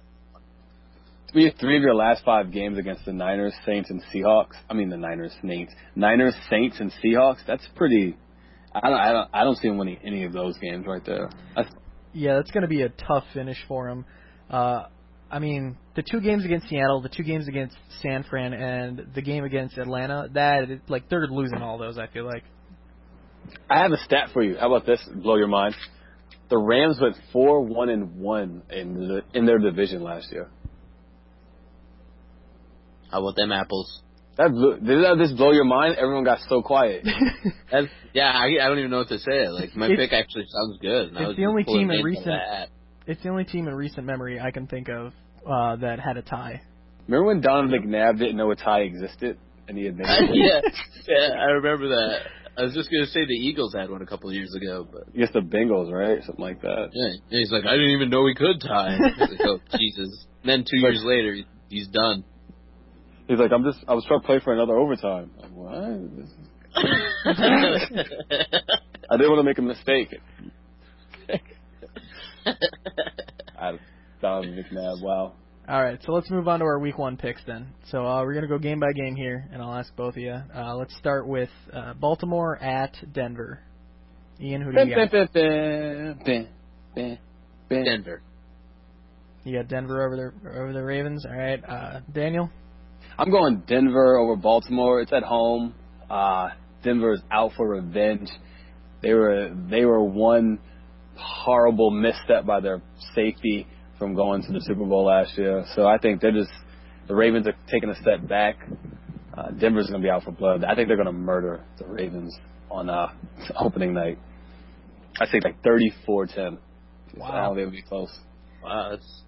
[1.35, 4.53] We have three of your last five games against the Niners, Saints, and Seahawks.
[4.69, 7.39] I mean the Niners, Saints, Niners, Saints, and Seahawks.
[7.47, 8.15] That's pretty.
[8.73, 8.99] I don't.
[8.99, 9.29] I don't.
[9.33, 11.29] I don't see him winning any of those games right there.
[11.55, 11.69] That's,
[12.13, 14.05] Yeah, that's going to be a tough finish for him.
[14.49, 14.83] Uh,
[15.31, 19.21] I mean, the two games against Seattle, the two games against San Fran, and the
[19.23, 20.29] game against Atlanta.
[20.33, 21.97] That like they're losing all those.
[21.97, 22.43] I feel like.
[23.69, 24.55] I have a stat for you.
[24.57, 25.01] How about this?
[25.15, 25.75] Blow your mind.
[26.53, 30.51] The Rams went four one and one in the, in their division last year.
[33.09, 34.03] How about them apples?
[34.37, 35.95] That blew, did that just blow your mind?
[35.95, 37.05] Everyone got so quiet.
[38.13, 39.47] Yeah, I, I don't even know what to say.
[39.49, 41.09] Like my It's- pick actually sounds good.
[41.13, 42.69] it's was the only team in recent- out of the hat.
[43.07, 45.11] it's the only team in recent memory I can think of
[45.49, 46.61] uh, that had a tie.
[47.07, 50.35] Remember when Donovan McNabb didn't know a tie existed and he admitted it?
[50.35, 50.61] yeah,
[51.07, 52.19] yeah, I remember that.
[52.57, 55.07] I was just gonna say the Eagles had one a couple of years ago, but
[55.15, 56.23] Against the Bengals, right?
[56.23, 56.89] Something like that.
[56.93, 58.95] yeah, yeah, he's like, I didn't even know we could tie.
[58.97, 60.25] I like, oh Jesus!
[60.43, 62.23] And then two years later, he- he's done.
[63.27, 65.31] He's like, I'm just, I was trying to play for another overtime.
[65.41, 65.73] I'm like, what?
[69.09, 70.09] I didn't want to make a mistake.
[73.57, 73.79] I,
[74.21, 75.33] Donovan McNabb, wow.
[75.65, 77.67] All right, so let's move on to our week one picks then.
[77.89, 80.37] So uh, we're gonna go game by game here, and I'll ask both of you.
[80.53, 83.61] Uh, let's start with uh, Baltimore at Denver.
[84.41, 85.11] Ian, who do you got?
[87.69, 88.21] Denver.
[89.45, 91.25] You got Denver over the over the Ravens.
[91.25, 92.49] All right, uh, Daniel.
[93.17, 94.99] I'm going Denver over Baltimore.
[94.99, 95.75] It's at home.
[96.09, 96.49] Uh,
[96.83, 98.27] Denver's out for revenge.
[99.01, 100.59] They were they were one
[101.15, 102.81] horrible misstep by their
[103.15, 103.65] safety
[104.03, 105.63] from going to the Super Bowl last year.
[105.75, 106.51] So I think they're just
[107.07, 108.57] the Ravens are taking a step back.
[109.33, 110.65] Uh, Denver's going to be out for blood.
[110.65, 112.37] I think they're going to murder the Ravens
[112.69, 113.13] on uh,
[113.55, 114.19] opening night.
[115.21, 116.57] I think like 34-10.
[117.15, 117.27] Wow.
[117.27, 118.19] I don't think it'll be close.
[118.61, 119.21] Wow, that's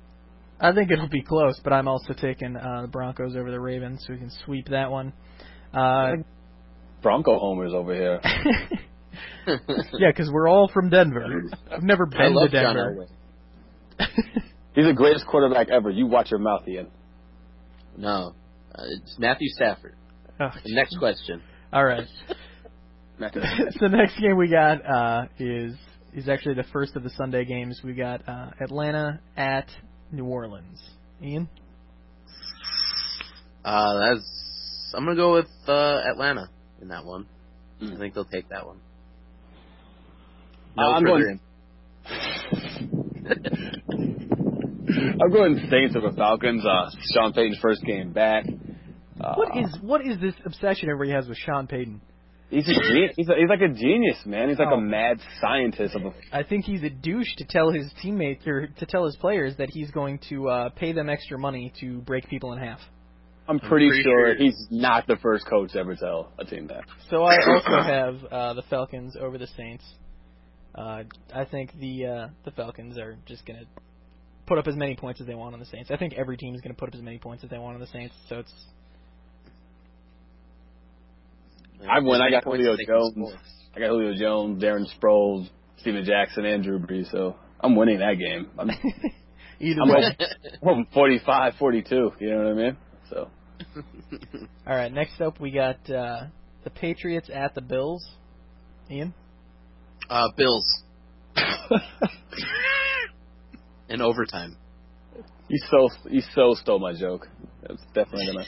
[0.59, 4.03] I think it'll be close, but I'm also taking uh, the Broncos over the Ravens,
[4.05, 5.13] so we can sweep that one.
[5.73, 6.13] Uh,
[7.01, 8.19] Bronco homers over here.
[9.47, 11.43] yeah, because we're all from Denver.
[11.71, 13.07] I've never I been love to John Denver.
[14.75, 14.83] Elway.
[14.83, 15.89] He's the greatest quarterback ever.
[15.89, 16.87] You watch your mouth, Ian.
[17.97, 18.33] No,
[18.73, 19.95] uh, it's Matthew Stafford.
[20.39, 21.41] Oh, The next question.
[21.73, 22.03] all right.
[23.19, 23.29] So
[23.87, 25.73] the next game we got uh, is
[26.13, 27.79] is actually the first of the Sunday games.
[27.81, 29.67] We got uh, Atlanta at
[30.11, 30.81] New Orleans.
[31.23, 31.47] Ian.
[33.63, 36.49] Uh, that's I'm gonna go with uh, Atlanta
[36.81, 37.25] in that one.
[37.81, 37.97] I Mm.
[37.99, 38.79] think they'll take that one.
[40.77, 41.39] Uh, I'm going-
[45.21, 46.65] I'm going Saints over Falcons.
[46.65, 48.45] Uh, Sean Payton's first game back.
[49.19, 52.01] Uh, What is what is this obsession everybody has with Sean Payton?
[52.49, 53.13] He's a genius.
[53.17, 54.49] He's, a, he's like a genius, man.
[54.49, 54.75] He's like Oh.
[54.77, 56.13] a mad scientist of a.
[56.31, 59.69] I think he's a douche to tell his teammates or to tell his players that
[59.71, 62.79] he's going to uh, pay them extra money to break people in half.
[63.47, 66.67] I'm pretty, pretty sure sure- he's not the first coach to ever tell a team
[66.67, 66.83] that.
[67.09, 69.83] So I also have uh, the Falcons over the Saints.
[70.75, 73.63] Uh, I think the uh, the Falcons are just gonna
[74.45, 75.91] put up as many points as they want on the Saints.
[75.91, 77.75] I think every team is going to put up as many points as they want
[77.75, 78.15] on the Saints.
[78.29, 78.53] So it's
[81.89, 82.21] I win.
[82.21, 83.33] I got Julio Jones.
[83.75, 87.11] I got Julio Jones, Darren Sproles, Steven Jackson, and Drew Brees.
[87.11, 88.49] So I'm winning that game.
[88.57, 88.69] I'm,
[89.59, 90.17] either I'm way.
[90.63, 92.11] hoping 45, 42.
[92.19, 92.77] You know what I mean?
[93.09, 93.29] So
[94.67, 96.25] All right, next up we got uh,
[96.63, 98.07] the Patriots at the Bills.
[98.89, 99.13] Ian,
[100.09, 100.83] uh, Bills
[103.89, 104.57] in overtime.
[105.47, 107.27] you so you so stole my joke.
[107.61, 108.45] That's definitely gonna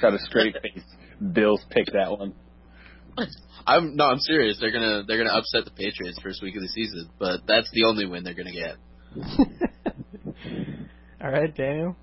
[0.00, 0.84] try to straight face
[1.32, 2.34] Bills pick that one.
[3.66, 4.58] I'm no, I'm serious.
[4.60, 7.84] They're gonna they're gonna upset the Patriots first week of the season, but that's the
[7.84, 8.76] only win they're gonna get.
[11.20, 11.96] All right, Daniel.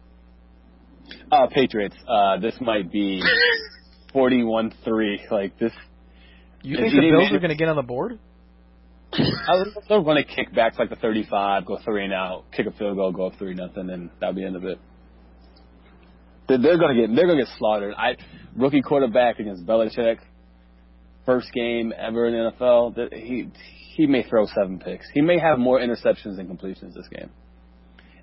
[1.31, 1.95] Uh, Patriots.
[2.07, 3.21] Uh, this might be
[4.13, 5.31] 41-3.
[5.31, 5.71] Like this,
[6.63, 8.19] You think the Bills make- are going to get on the board?
[9.17, 12.97] I going to kick back like the 35, go three and out, kick a field
[12.97, 14.79] goal, go up three nothing, and that'll be the end of it.
[16.47, 17.93] They're, they're going to get they're to get slaughtered.
[17.97, 18.17] I
[18.55, 20.17] rookie quarterback against Belichick,
[21.25, 22.95] first game ever in the NFL.
[22.95, 23.49] that He
[23.95, 25.07] he may throw seven picks.
[25.13, 27.29] He may have more interceptions than completions this game.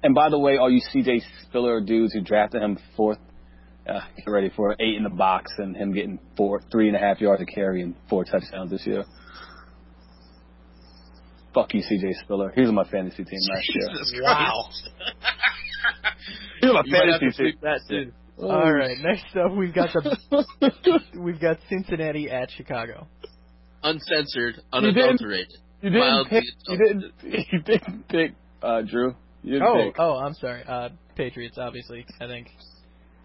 [0.02, 3.18] And by the way, all you CJ Spiller dudes who drafted him fourth,
[3.88, 7.00] uh, get ready for eight in the box and him getting four, three and a
[7.00, 9.04] half yards of carry and four touchdowns this year.
[11.54, 12.50] Fuck you, CJ Spiller.
[12.54, 13.88] He was on my fantasy team last year.
[13.90, 14.68] Jesus Wow.
[16.60, 17.32] He was on You my fantasy team.
[17.36, 18.12] tweet that too.
[18.38, 23.06] All right, next up we've got the we've got Cincinnati at Chicago.
[23.82, 25.52] Uncensored, didn't- unadulterated.
[25.82, 26.44] You didn't pick.
[26.68, 27.12] You didn't.
[27.52, 28.32] You didn't pick
[28.62, 29.14] uh, Drew.
[29.42, 29.96] You didn't Oh, pick.
[29.98, 30.62] oh, I'm sorry.
[30.66, 32.06] Uh, Patriots, obviously.
[32.20, 32.48] I think.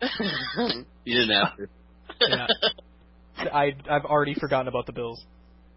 [1.06, 1.68] you didn't have to.
[2.28, 2.48] Yeah.
[3.54, 5.24] I I've already forgotten about the Bills.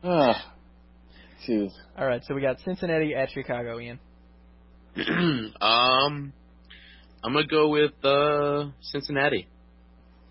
[0.03, 0.55] Ah,
[1.49, 1.71] jeez.
[1.99, 3.99] All right, so we got Cincinnati at Chicago, Ian.
[5.61, 6.33] um,
[7.23, 9.47] I'm gonna go with uh, Cincinnati.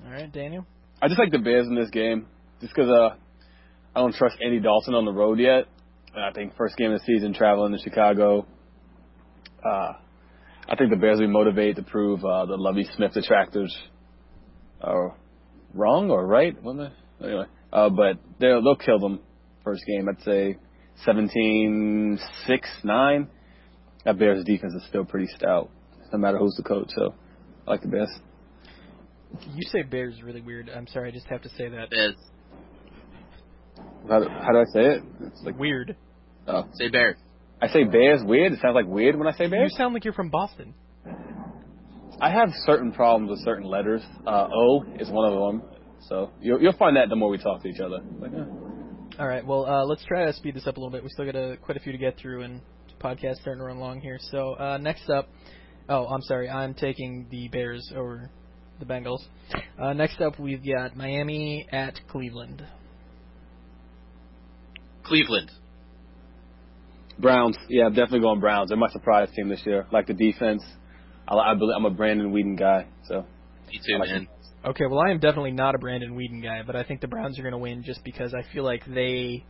[0.05, 0.66] All right, Daniel.
[1.01, 2.28] I just like the Bears in this game,
[2.62, 3.16] just because uh,
[3.95, 5.66] I don't trust Andy Dalton on the road yet.
[6.14, 8.45] And I think first game of the season traveling to Chicago.
[9.64, 9.93] Uh,
[10.68, 13.76] I think the Bears will be motivated to prove uh, the Lovie Smith detractors
[14.82, 15.16] are
[15.74, 16.62] wrong or right.
[16.62, 16.91] What am
[17.24, 19.20] Anyway, uh, but they'll they'll kill them
[19.64, 20.07] first game.
[20.10, 20.57] I'd say
[21.07, 22.19] 17-6,
[22.83, 23.27] 9.
[24.05, 25.69] That Bears defense is still pretty stout,
[26.11, 26.89] no matter who's the coach.
[26.95, 27.13] So
[27.67, 28.09] I like the Bears.
[29.53, 30.69] You say Bears is really weird.
[30.69, 31.89] I'm sorry, I just have to say that.
[31.91, 32.15] Bears.
[34.09, 35.03] How do, how do I say it?
[35.21, 35.95] It's like Weird.
[36.47, 36.63] oh.
[36.73, 37.17] Say Bears.
[37.61, 38.53] I say Bears weird.
[38.53, 39.71] It sounds like weird when I say bears.
[39.71, 40.73] You sound like you're from Boston.
[42.21, 44.01] I have certain problems with certain letters.
[44.25, 45.69] Uh, o is one of them.
[46.07, 47.99] So you'll, you'll find that the more we talk to each other.
[48.19, 48.68] Like, eh.
[49.20, 51.03] All right, well, uh, let's try to speed this up a little bit.
[51.03, 53.65] We still got a, quite a few to get through, and the podcast's starting to
[53.65, 54.17] run long here.
[54.32, 55.28] So uh, next up,
[55.89, 58.30] oh, I'm sorry, I'm taking the Bears over
[58.80, 59.20] the Bengals.
[59.78, 62.65] Uh, next up, we've got Miami at Cleveland.
[65.03, 65.51] Cleveland.
[67.17, 67.57] Browns.
[67.67, 68.70] Yeah, I'm definitely going Browns.
[68.70, 69.86] They're my surprise team this year.
[69.91, 70.63] Like the defense.
[71.28, 72.88] I, I believe I'm a Brandon Weeden guy.
[73.05, 73.26] So
[73.67, 74.28] Me too, like man.
[74.66, 77.39] Okay, well, I am definitely not a Brandon Weeden guy, but I think the Browns
[77.39, 79.45] are going to win just because I feel like they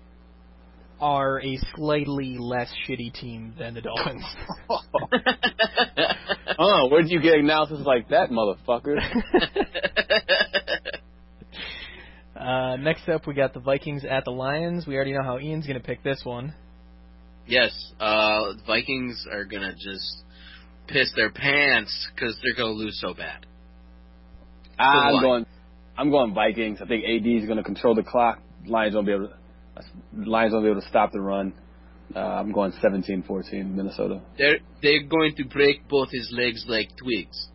[1.01, 4.23] are a slightly less shitty team than the Dolphins.
[6.59, 8.99] oh, where'd you get analysis like that, motherfucker?
[12.39, 14.85] uh, next up, we got the Vikings at the Lions.
[14.85, 16.53] We already know how Ian's going to pick this one.
[17.47, 20.23] yes, uh, Vikings are gonna just
[20.87, 23.45] piss their pants because they're gonna lose so bad.
[24.79, 25.21] I'm Lions.
[25.21, 25.45] going.
[25.97, 26.79] I'm going Vikings.
[26.81, 28.39] I think AD is going to control the clock.
[28.65, 29.33] Lions won't be able to.
[30.29, 31.53] Lions won't be able to stop the run.
[32.15, 34.21] Uh, I'm going 17-14 Minnesota.
[34.37, 37.49] They're they're going to break both his legs like twigs.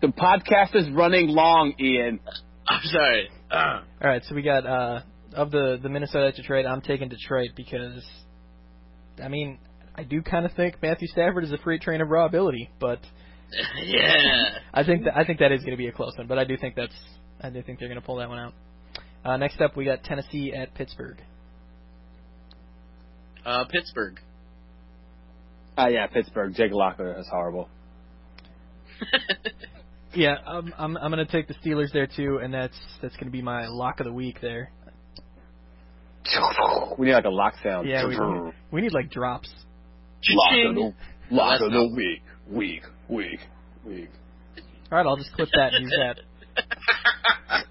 [0.00, 2.20] The podcast is running long, Ian.
[2.68, 3.28] I'm sorry.
[3.50, 5.00] Uh, All right, so we got uh,
[5.34, 6.66] of the the Minnesota Detroit.
[6.66, 8.04] I'm taking Detroit because,
[9.22, 9.58] I mean,
[9.94, 13.00] I do kind of think Matthew Stafford is a freight train of raw ability, but
[13.84, 14.58] yeah.
[14.72, 16.26] I think that I think that is going to be a close one.
[16.26, 16.94] But I do think that's
[17.40, 18.54] I do think they're going to pull that one out.
[19.24, 21.18] Uh, next up, we got Tennessee at Pittsburgh.
[23.44, 24.18] Uh, Pittsburgh.
[25.76, 26.54] Ah, yeah, Pittsburgh.
[26.54, 27.68] Jake Locker is horrible.
[30.14, 33.26] Yeah, I'm I'm I'm going to take the Steelers there too, and that's that's going
[33.26, 34.72] to be my lock of the week there.
[36.98, 37.88] We need like a lock sound.
[37.88, 39.48] Yeah, we need, we need like drops.
[40.28, 40.94] Lock of the,
[41.30, 43.40] lock of the week, week, week,
[43.84, 44.10] week.
[44.90, 46.16] All right, I'll just clip that and use that.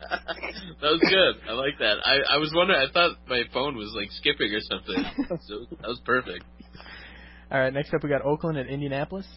[0.82, 1.50] that was good.
[1.50, 1.98] I like that.
[2.06, 2.80] I I was wondering.
[2.80, 5.04] I thought my phone was like skipping or something.
[5.48, 6.44] So that was perfect.
[7.52, 9.28] All right, next up we got Oakland at Indianapolis.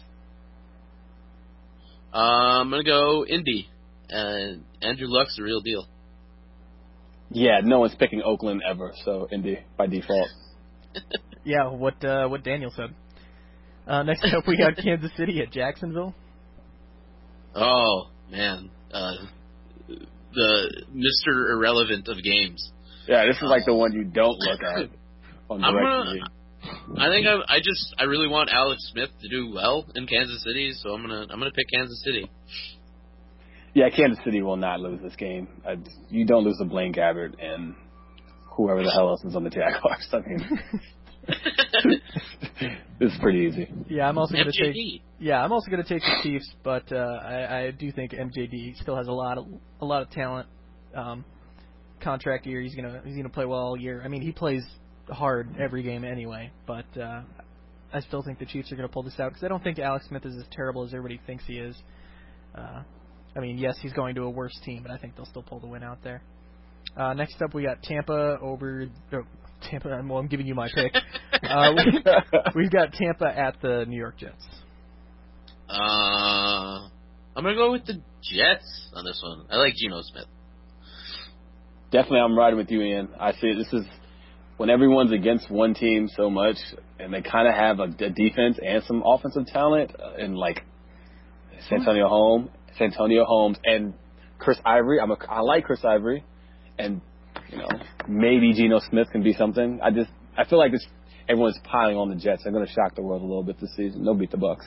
[2.13, 2.17] Uh,
[2.61, 3.69] I'm gonna go Indy.
[4.13, 5.87] Uh, Andrew Luck's the real deal.
[7.31, 10.29] Yeah, no one's picking Oakland ever, so Indy by default.
[11.45, 12.95] Yeah, what uh, what Daniel said.
[13.87, 16.13] Uh, next up, we got Kansas City at Jacksonville.
[17.55, 19.13] Oh man, uh,
[19.87, 22.71] the Mister Irrelevant of games.
[23.07, 24.89] Yeah, this is like the one you don't look at
[25.49, 26.19] on I'm gonna-
[26.97, 30.41] I think I, I just I really want Alex Smith to do well in Kansas
[30.47, 32.31] City, so I'm gonna I'm gonna pick Kansas City.
[33.73, 35.47] Yeah, Kansas City will not lose this game.
[35.67, 35.75] I,
[36.09, 37.75] you don't lose to Blaine Gabbert and
[38.55, 40.07] whoever the hell else is on the Jaguars.
[40.13, 40.59] I mean,
[42.99, 43.71] this is pretty easy.
[43.89, 45.01] Yeah, I'm also going to take.
[45.19, 48.81] Yeah, I'm also going to take the Chiefs, but uh, I, I do think MJD
[48.81, 49.47] still has a lot of
[49.81, 50.47] a lot of talent.
[50.93, 51.25] Um,
[52.01, 54.01] contract year, he's gonna he's gonna play well all year.
[54.03, 54.63] I mean, he plays
[55.09, 57.21] hard every game anyway, but uh,
[57.93, 60.05] I still think the Chiefs are gonna pull this out because I don't think Alex
[60.07, 61.75] Smith is as terrible as everybody thinks he is.
[62.53, 62.83] Uh,
[63.35, 65.59] I mean, yes, he's going to a worse team, but I think they'll still pull
[65.59, 66.21] the win out there.
[66.95, 69.23] Uh, next up, we got Tampa over oh,
[69.69, 69.89] Tampa.
[70.07, 70.93] Well, I'm giving you my pick.
[71.43, 72.03] Uh, we,
[72.55, 74.45] we've got Tampa at the New York Jets.
[75.69, 76.87] Uh,
[77.35, 79.45] I'm gonna go with the Jets on this one.
[79.51, 80.25] I like Geno Smith.
[81.91, 83.09] Definitely, I'm riding with you, Ian.
[83.19, 83.85] I see this is
[84.57, 86.55] when everyone's against one team so much,
[86.97, 90.63] and they kind of have a, a defense and some offensive talent, uh, and like
[91.69, 93.93] Santonio Holmes, Santonio Holmes, and
[94.39, 94.99] Chris Ivory.
[94.99, 96.23] I'm a, I like Chris Ivory,
[96.77, 97.01] and
[97.53, 97.69] you know
[98.07, 99.79] maybe Geno Smith can be something.
[99.81, 100.85] I just I feel like this
[101.29, 102.43] everyone's piling on the Jets.
[102.43, 104.03] They're going to shock the world a little bit this season.
[104.03, 104.65] They'll beat the Bucs.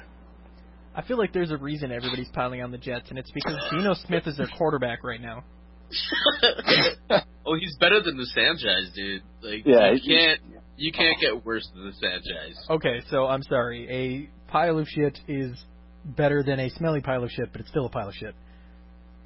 [0.95, 3.95] I feel like there's a reason everybody's piling on the Jets, and it's because Geno
[3.95, 5.45] Smith is their quarterback right now.
[7.47, 9.23] oh, he's better than the Sanchez, dude.
[9.43, 10.41] Like Yeah, you can't
[10.77, 12.59] you can't get worse than the Sanchez.
[12.71, 13.89] Okay, so I'm sorry.
[13.91, 15.57] A pile of shit is
[16.05, 18.35] better than a smelly pile of shit, but it's still a pile of shit.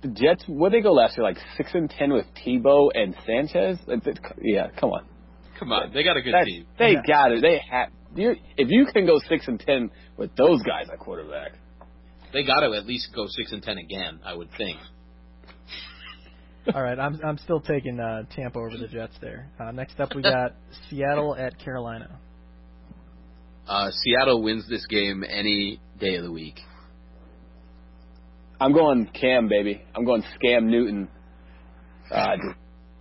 [0.02, 3.78] The Jets, where they go last year, like six and ten with Tebow and Sanchez.
[3.86, 5.04] Like, that- Yeah, come on.
[5.58, 6.66] Come on, they got a good That- team.
[6.78, 7.02] They Yeah.
[7.06, 7.42] got it.
[7.42, 7.90] They have.
[8.14, 11.52] You, if you can go six and ten with those guys at quarterback,
[12.32, 14.78] They got to at least go six and ten again, I would think.
[16.74, 19.48] All right, I'm I'm still taking uh, Tampa over the Jets there.
[19.58, 20.52] Uh, next up, we got
[20.88, 22.18] Seattle at Carolina.
[23.66, 26.60] Uh, Seattle wins this game any day of the week.
[28.60, 29.82] I'm going Cam, baby.
[29.94, 31.08] I'm going Scam Newton.
[32.12, 32.36] Uh,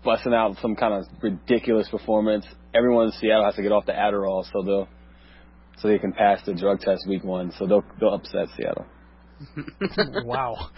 [0.04, 2.46] busting out some kind of ridiculous performance.
[2.74, 4.88] Everyone in Seattle has to get off the Adderall so they'll
[5.80, 7.52] so they can pass the drug test week one.
[7.58, 8.86] So they'll they'll upset Seattle.
[10.26, 10.70] wow.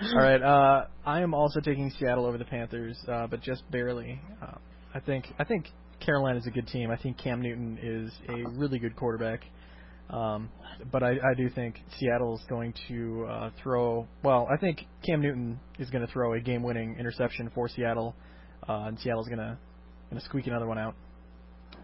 [0.00, 4.20] All right, uh, I am also taking Seattle over the Panthers, uh, but just barely.
[4.40, 4.54] Uh,
[4.94, 5.66] I think I think
[6.00, 6.90] Carolina's a good team.
[6.90, 9.40] I think Cam Newton is a really good quarterback.
[10.10, 10.48] Um,
[10.90, 14.06] but I, I do think Seattle's going to uh, throw.
[14.22, 18.14] Well, I think Cam Newton is going to throw a game-winning interception for Seattle,
[18.68, 19.58] uh, and Seattle's going to
[20.10, 20.94] going to squeak another one out.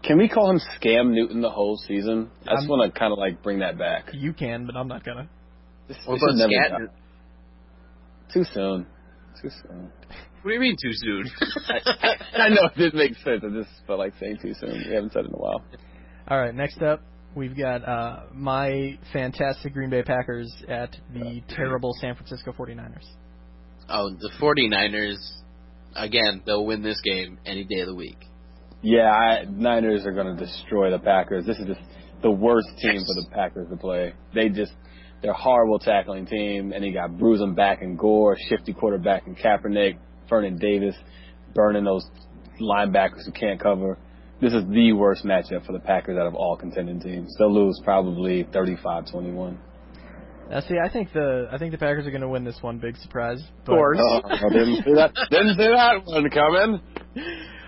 [0.03, 2.29] Can we call him Scam Newton the whole season?
[2.47, 4.09] I just want to kind of like bring that back.
[4.13, 5.29] You can, but I'm not gonna.
[5.87, 6.91] This, What this about is never
[8.33, 8.87] Too soon.
[9.41, 9.91] Too soon.
[10.41, 11.31] What do you mean too soon?
[11.67, 13.43] I, I know it didn't make sense.
[13.43, 14.83] I just felt like saying too soon.
[14.87, 15.63] We haven't said it in a while.
[16.27, 17.01] All right, next up
[17.35, 23.05] we've got uh, my fantastic Green Bay Packers at the terrible San Francisco 49ers.
[23.89, 25.17] oh, the 49ers,
[25.95, 28.17] again, they'll win this game any day of the week.
[28.81, 31.45] Yeah, I, Niners are going to destroy the Packers.
[31.45, 31.81] This is just
[32.21, 34.13] the worst team for the Packers to play.
[34.33, 34.73] They just
[35.21, 39.37] they're a horrible tackling team, and you got bruising back and Gore, shifty quarterback and
[39.37, 39.97] Kaepernick,
[40.29, 40.95] Vernon Davis,
[41.53, 42.05] burning those
[42.61, 43.97] linebackers who can't cover.
[44.41, 47.33] This is the worst matchup for the Packers out of all contending teams.
[47.39, 49.57] They'll lose probably 35-21.
[50.49, 52.77] Now, see, I think the I think the Packers are going to win this one.
[52.77, 53.41] Big surprise.
[53.65, 53.97] But, course.
[53.99, 55.11] Oh, I didn't see that.
[55.31, 56.81] Didn't see that one coming.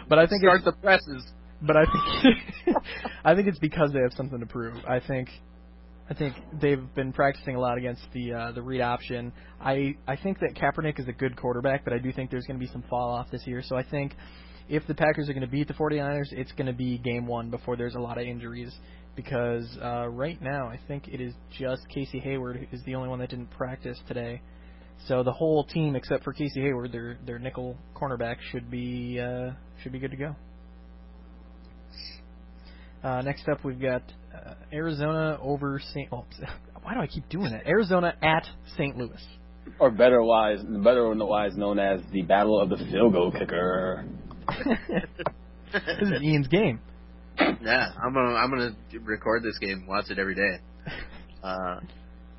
[0.07, 1.25] But I think Start the presses.
[1.61, 2.77] but I think
[3.25, 4.75] I think it's because they have something to prove.
[4.87, 5.29] I think
[6.09, 9.33] I think they've been practicing a lot against the uh, the read option.
[9.59, 12.59] I I think that Kaepernick is a good quarterback, but I do think there's going
[12.59, 13.63] to be some fall off this year.
[13.63, 14.13] So I think
[14.69, 17.49] if the Packers are going to beat the 49ers, it's going to be game one
[17.49, 18.73] before there's a lot of injuries.
[19.15, 23.09] Because uh, right now, I think it is just Casey Hayward who is the only
[23.09, 24.41] one that didn't practice today.
[25.07, 29.51] So the whole team, except for Casey Hayward, their their nickel cornerback, should be uh,
[29.81, 30.35] should be good to go.
[33.03, 34.01] Uh, next up, we've got
[34.35, 36.09] uh, Arizona over St.
[36.11, 36.25] Oh,
[36.83, 37.65] why do I keep doing that?
[37.67, 38.45] Arizona at
[38.75, 38.97] St.
[38.97, 39.23] Louis.
[39.79, 44.05] Or better wise, better wise known as the Battle of the Field Goal Kicker.
[45.73, 46.79] this is Ian's game.
[47.39, 48.71] Yeah, I'm gonna I'm gonna
[49.03, 50.59] record this game, watch it every day.
[51.43, 51.79] Uh,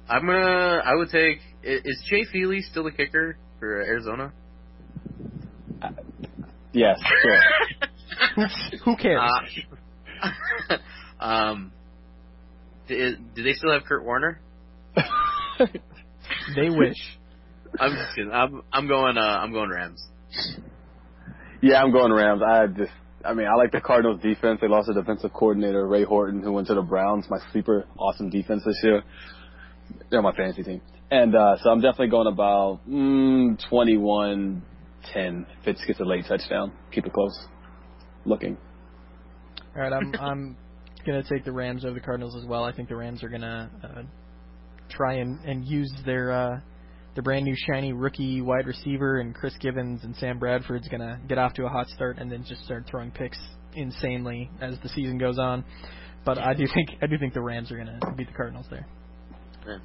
[0.09, 0.83] I'm gonna.
[0.85, 1.39] I would take.
[1.65, 4.33] i- Is Jay Feely still the kicker for Arizona?
[5.81, 5.91] Uh,
[6.73, 7.41] Yes, sure.
[8.85, 9.21] Who cares?
[10.71, 10.77] Uh,
[11.25, 11.73] um.
[12.89, 14.41] Do, do they still have Kurt Warner?
[16.57, 16.97] they wish.
[17.79, 18.33] I'm just kidding.
[18.33, 19.17] I'm I'm going.
[19.19, 20.05] Uh, I'm going Rams.
[21.61, 22.43] Yeah, I'm going Rams.
[22.47, 22.93] I just,
[23.25, 24.59] I mean, I like the Cardinals defense.
[24.61, 27.27] They lost their defensive coordinator, Ray Horton, who went to the Browns.
[27.29, 29.03] My sleeper, awesome defense this year.
[30.11, 30.83] They're my fantasy team.
[31.11, 34.63] And uh, so I'm definitely going about mm, 21
[35.13, 35.47] 10.
[35.65, 36.73] Fitz gets a late touchdown.
[36.93, 37.47] Keep it close.
[38.25, 38.59] Looking.
[39.75, 40.57] All right, I'm I'm
[41.07, 42.65] gonna take the Rams over the Cardinals as well.
[42.65, 44.03] I think the Rams are gonna uh,
[44.91, 46.61] try and and use their uh,
[47.19, 51.37] their brand new shiny rookie wide receiver and Chris Givens and Sam Bradford's gonna get
[51.37, 53.37] off to a hot start and then just start throwing picks
[53.75, 55.65] insanely as the season goes on.
[56.25, 58.87] But I do think I do think the Rams are gonna beat the Cardinals there.
[59.67, 59.79] Yeah.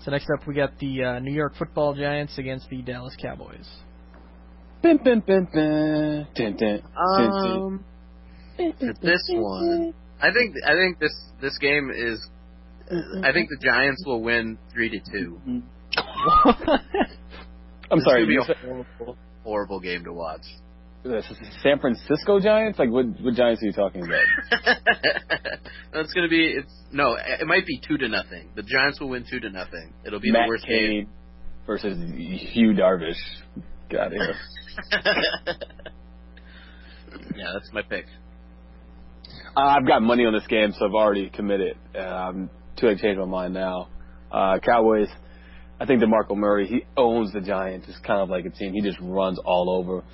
[0.00, 3.68] So next up we got the uh, New York Football Giants against the Dallas Cowboys.
[4.82, 6.26] Bin, bin, bin, bin.
[6.34, 7.54] Dun, dun, dun, dun.
[7.54, 7.84] Um,
[8.56, 9.92] for this one,
[10.22, 11.12] I think I think this
[11.42, 12.26] this game is.
[13.22, 15.38] I think the Giants will win three to two.
[17.90, 18.22] I'm This sorry.
[18.24, 19.14] is gonna be a
[19.44, 20.42] horrible, game to watch.
[21.04, 21.24] Is
[21.62, 22.78] San Francisco Giants?
[22.78, 24.22] Like, what, what Giants are you talking about?
[25.92, 28.50] That's gonna be it's no, it might be two to nothing.
[28.54, 29.92] The Giants will win two to nothing.
[30.06, 30.78] It'll be Matt the worst game.
[30.78, 31.08] Cain
[31.66, 31.98] versus
[32.54, 33.14] Yu Darvish.
[33.90, 34.34] Here.
[37.36, 38.06] yeah, that's my pick.
[39.54, 41.76] Uh, I've got money on this game, so I've already committed.
[41.94, 43.88] Uh, I'm too late to change my mind now.
[44.30, 45.08] Uh, Cowboys.
[45.82, 47.86] I think DeMarco Murray, he owns the Giants.
[47.88, 48.72] It's kind of like a team.
[48.72, 50.04] He just runs all over.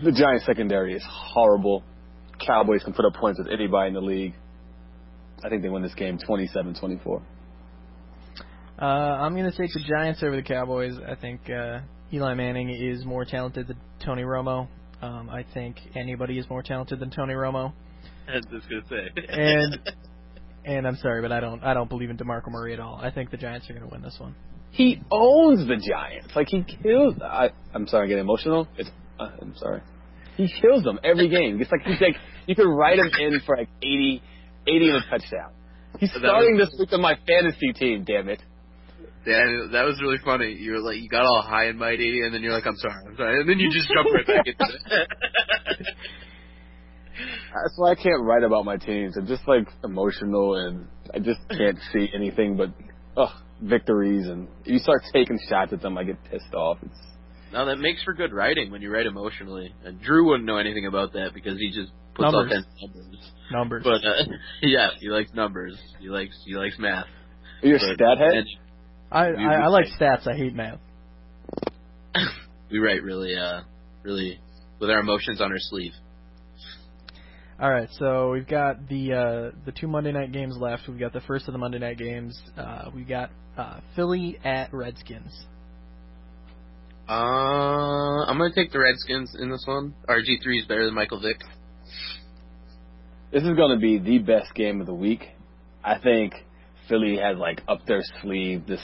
[0.00, 1.82] The Giants secondary is horrible.
[2.46, 4.34] Cowboys can put up points with anybody in the league.
[5.44, 7.20] I think they win this game 27-24.
[8.80, 10.94] Uh, I'm going to take the Giants over the Cowboys.
[11.04, 11.80] I think uh,
[12.12, 14.68] Eli Manning is more talented than Tony Romo.
[15.02, 17.72] Um, I think anybody is more talented than Tony Romo.
[18.28, 19.22] I was just gonna say.
[19.30, 19.78] And-
[20.62, 22.96] And I'm sorry, but I don't I don't believe in DeMarco Murray at all.
[23.02, 24.34] I think the Giants are going to win this one.
[24.70, 26.28] He owns the Giants.
[26.36, 27.14] Like he kills.
[27.22, 28.68] I, I'm sorry, I get emotional.
[28.76, 28.90] It's.
[29.18, 29.82] Uh, I'm sorry.
[30.36, 31.60] He kills them every game.
[31.60, 32.16] It's like he's like
[32.46, 34.22] you could write him in for like 80,
[34.66, 35.50] 80 and a touchdown.
[35.98, 38.04] He's That starting was- this week on my fantasy team.
[38.04, 38.42] Damn it.
[39.26, 40.52] Yeah, that was really funny.
[40.58, 42.94] You were like, you got all high and mighty, and then you're like, I'm sorry,
[43.06, 45.86] I'm sorry, and then you just jump right back into it.
[47.52, 49.16] That's why I can't write about my teams.
[49.18, 52.70] I'm just like emotional and I just can't see anything but
[53.22, 53.30] ugh,
[53.62, 54.26] victories.
[54.28, 56.78] And if you start taking shots at them, I get pissed off.
[56.82, 56.94] It's
[57.52, 59.74] no, that makes for good writing when you write emotionally.
[59.84, 62.52] And Drew wouldn't know anything about that because he just puts all Numbers.
[62.52, 63.30] kinds of numbers.
[63.52, 63.82] Numbers.
[63.84, 65.76] But uh, yeah, he likes numbers.
[66.00, 67.06] He likes he likes math.
[67.62, 68.34] you're a But- stat head.
[68.34, 68.46] and
[69.12, 70.28] I, I, I like stats.
[70.28, 70.78] I hate math.
[72.70, 73.62] we write really, uh,
[74.04, 74.38] really
[74.78, 75.92] with our emotions on our sleeve.
[77.60, 80.84] All right, so we've got the uh, the two Monday night games left.
[80.88, 82.40] We've got the first of the Monday night games.
[82.56, 85.44] Uh, we got uh, Philly at Redskins.
[87.06, 89.94] Uh, I'm gonna take the Redskins in this one.
[90.08, 91.42] RG3 is better than Michael Vick.
[93.30, 95.24] This is going to be the best game of the week.
[95.84, 96.32] I think
[96.88, 98.80] Philly has like up their sleeve this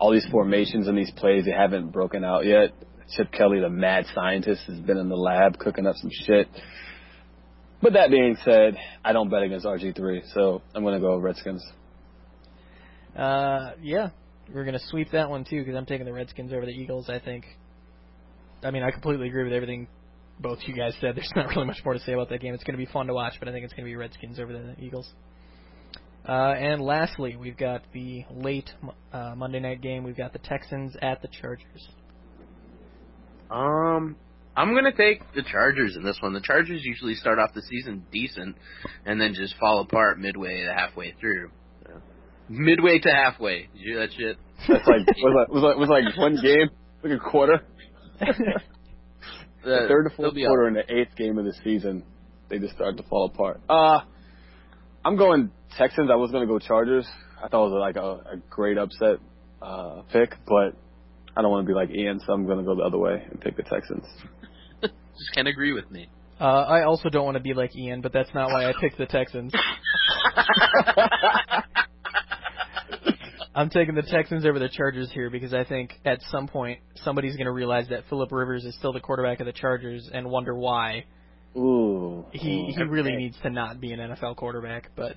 [0.00, 2.70] all these formations and these plays they haven't broken out yet.
[3.14, 6.48] Chip Kelly, the mad scientist, has been in the lab cooking up some shit.
[7.84, 11.62] But that being said, I don't bet against RG3, so I'm going to go Redskins.
[13.14, 14.08] Uh, yeah,
[14.54, 17.10] we're gonna sweep that one too because I'm taking the Redskins over the Eagles.
[17.10, 17.44] I think.
[18.62, 19.86] I mean, I completely agree with everything
[20.40, 21.14] both you guys said.
[21.16, 22.54] There's not really much more to say about that game.
[22.54, 24.74] It's gonna be fun to watch, but I think it's gonna be Redskins over the
[24.82, 25.12] Eagles.
[26.26, 28.70] Uh, and lastly, we've got the late
[29.12, 30.04] uh, Monday night game.
[30.04, 31.86] We've got the Texans at the Chargers.
[33.50, 34.16] Um,
[34.56, 36.32] I'm gonna take the Chargers in this one.
[36.32, 38.56] The Chargers usually start off the season decent,
[39.04, 41.50] and then just fall apart midway to halfway through.
[41.84, 42.00] So,
[42.48, 43.62] midway to halfway.
[43.62, 44.36] Did you hear that shit?
[44.68, 46.70] That's like was like was like, was like one game,
[47.02, 47.60] like a quarter.
[49.64, 50.68] The The third to fourth quarter up.
[50.68, 52.04] in the eighth game of the season,
[52.50, 53.60] they just start to fall apart.
[53.68, 54.00] Uh,
[55.04, 56.10] I'm going Texans.
[56.12, 57.06] I was going to go Chargers.
[57.42, 59.20] I thought it was like a, a great upset
[59.62, 60.76] uh, pick, but
[61.34, 63.24] I don't want to be like Ian, so I'm going to go the other way
[63.30, 64.04] and pick the Texans.
[65.18, 66.08] Just can't agree with me.
[66.40, 68.98] Uh, I also don't want to be like Ian, but that's not why I picked
[68.98, 69.52] the Texans.
[73.56, 77.36] I'm taking the Texans over the Chargers here because I think at some point somebody's
[77.36, 80.56] going to realize that Philip Rivers is still the quarterback of the Chargers and wonder
[80.56, 81.04] why.
[81.56, 82.72] Ooh, He ooh.
[82.74, 85.14] he really needs to not be an NFL quarterback, but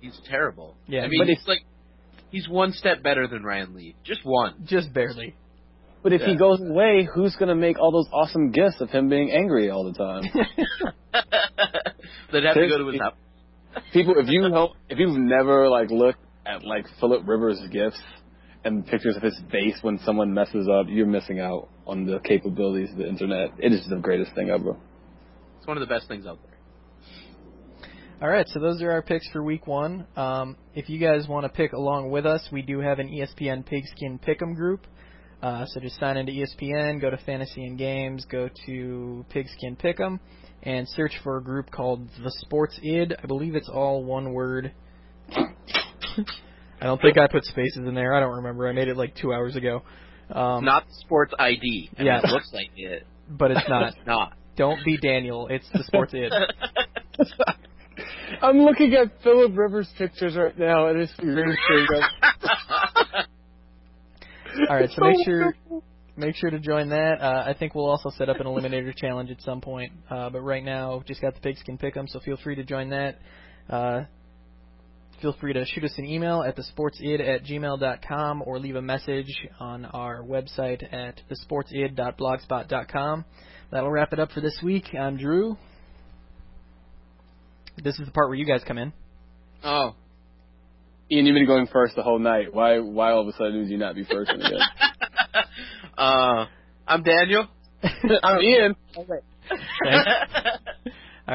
[0.00, 0.76] He's terrible.
[0.86, 1.64] Yeah, I mean, but he's like
[2.30, 3.96] He's one step better than Ryan Leaf.
[4.04, 4.54] Just one.
[4.64, 5.34] Just barely.
[6.02, 6.28] But if Yeah.
[6.28, 9.84] he goes away, who's gonna make all those awesome gifs of him being angry all
[9.84, 10.22] the time?
[12.32, 13.14] They'd have to go to his house.
[13.92, 18.00] People, if you don't, if you've never like looked at like Philip Rivers' gifs
[18.64, 22.90] and pictures of his face when someone messes up, you're missing out on the capabilities
[22.92, 23.50] of the internet.
[23.58, 24.76] It is the greatest thing ever.
[25.58, 26.50] It's one of the best things out there.
[28.22, 30.06] All right, so those are our picks for week one.
[30.14, 33.64] Um, if you guys want to pick along with us, we do have an ESPN
[33.64, 34.86] Pigskin Pick'em group.
[35.42, 40.18] Uh, so just sign into ESPN, go to Fantasy and Games, go to Pigskin Pick'em,
[40.62, 43.14] and search for a group called The Sports Id.
[43.22, 44.72] I believe it's all one word.
[45.32, 48.14] I don't think I put spaces in there.
[48.14, 48.68] I don't remember.
[48.68, 49.82] I made it like two hours ago.
[50.30, 51.90] Um, Not sports ID.
[51.96, 52.20] and Yeah.
[52.22, 53.06] It looks like it.
[53.28, 53.82] but it's not.
[53.96, 54.32] It's not.
[54.56, 55.46] Don't be Daniel.
[55.48, 56.32] It's The Sports Id.
[58.42, 61.56] I'm looking at Philip Rivers pictures right now, and it's really
[64.68, 65.54] All right, so make sure
[66.16, 67.20] make sure to join that.
[67.20, 69.92] Uh, I think we'll also set up an eliminator challenge at some point.
[70.08, 73.18] Uh, but right now, just got the pigskin pick'em, so feel free to join that.
[73.68, 74.04] Uh,
[75.20, 79.48] feel free to shoot us an email at thesportsid at gmail.com or leave a message
[79.58, 83.24] on our website at thesportsid.blogspot.com.
[83.70, 84.94] That'll wrap it up for this week.
[84.98, 85.56] I'm Drew.
[87.82, 88.92] This is the part where you guys come in.
[89.62, 89.94] Oh.
[91.12, 92.54] Ian, you've been going first the whole night.
[92.54, 92.78] Why?
[92.78, 94.60] Why all of a sudden would you not be first again?
[95.98, 96.46] uh,
[96.86, 97.48] I'm Daniel.
[98.22, 98.76] I'm Ian.
[98.96, 99.06] All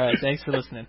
[0.01, 0.87] right, thanks for listening.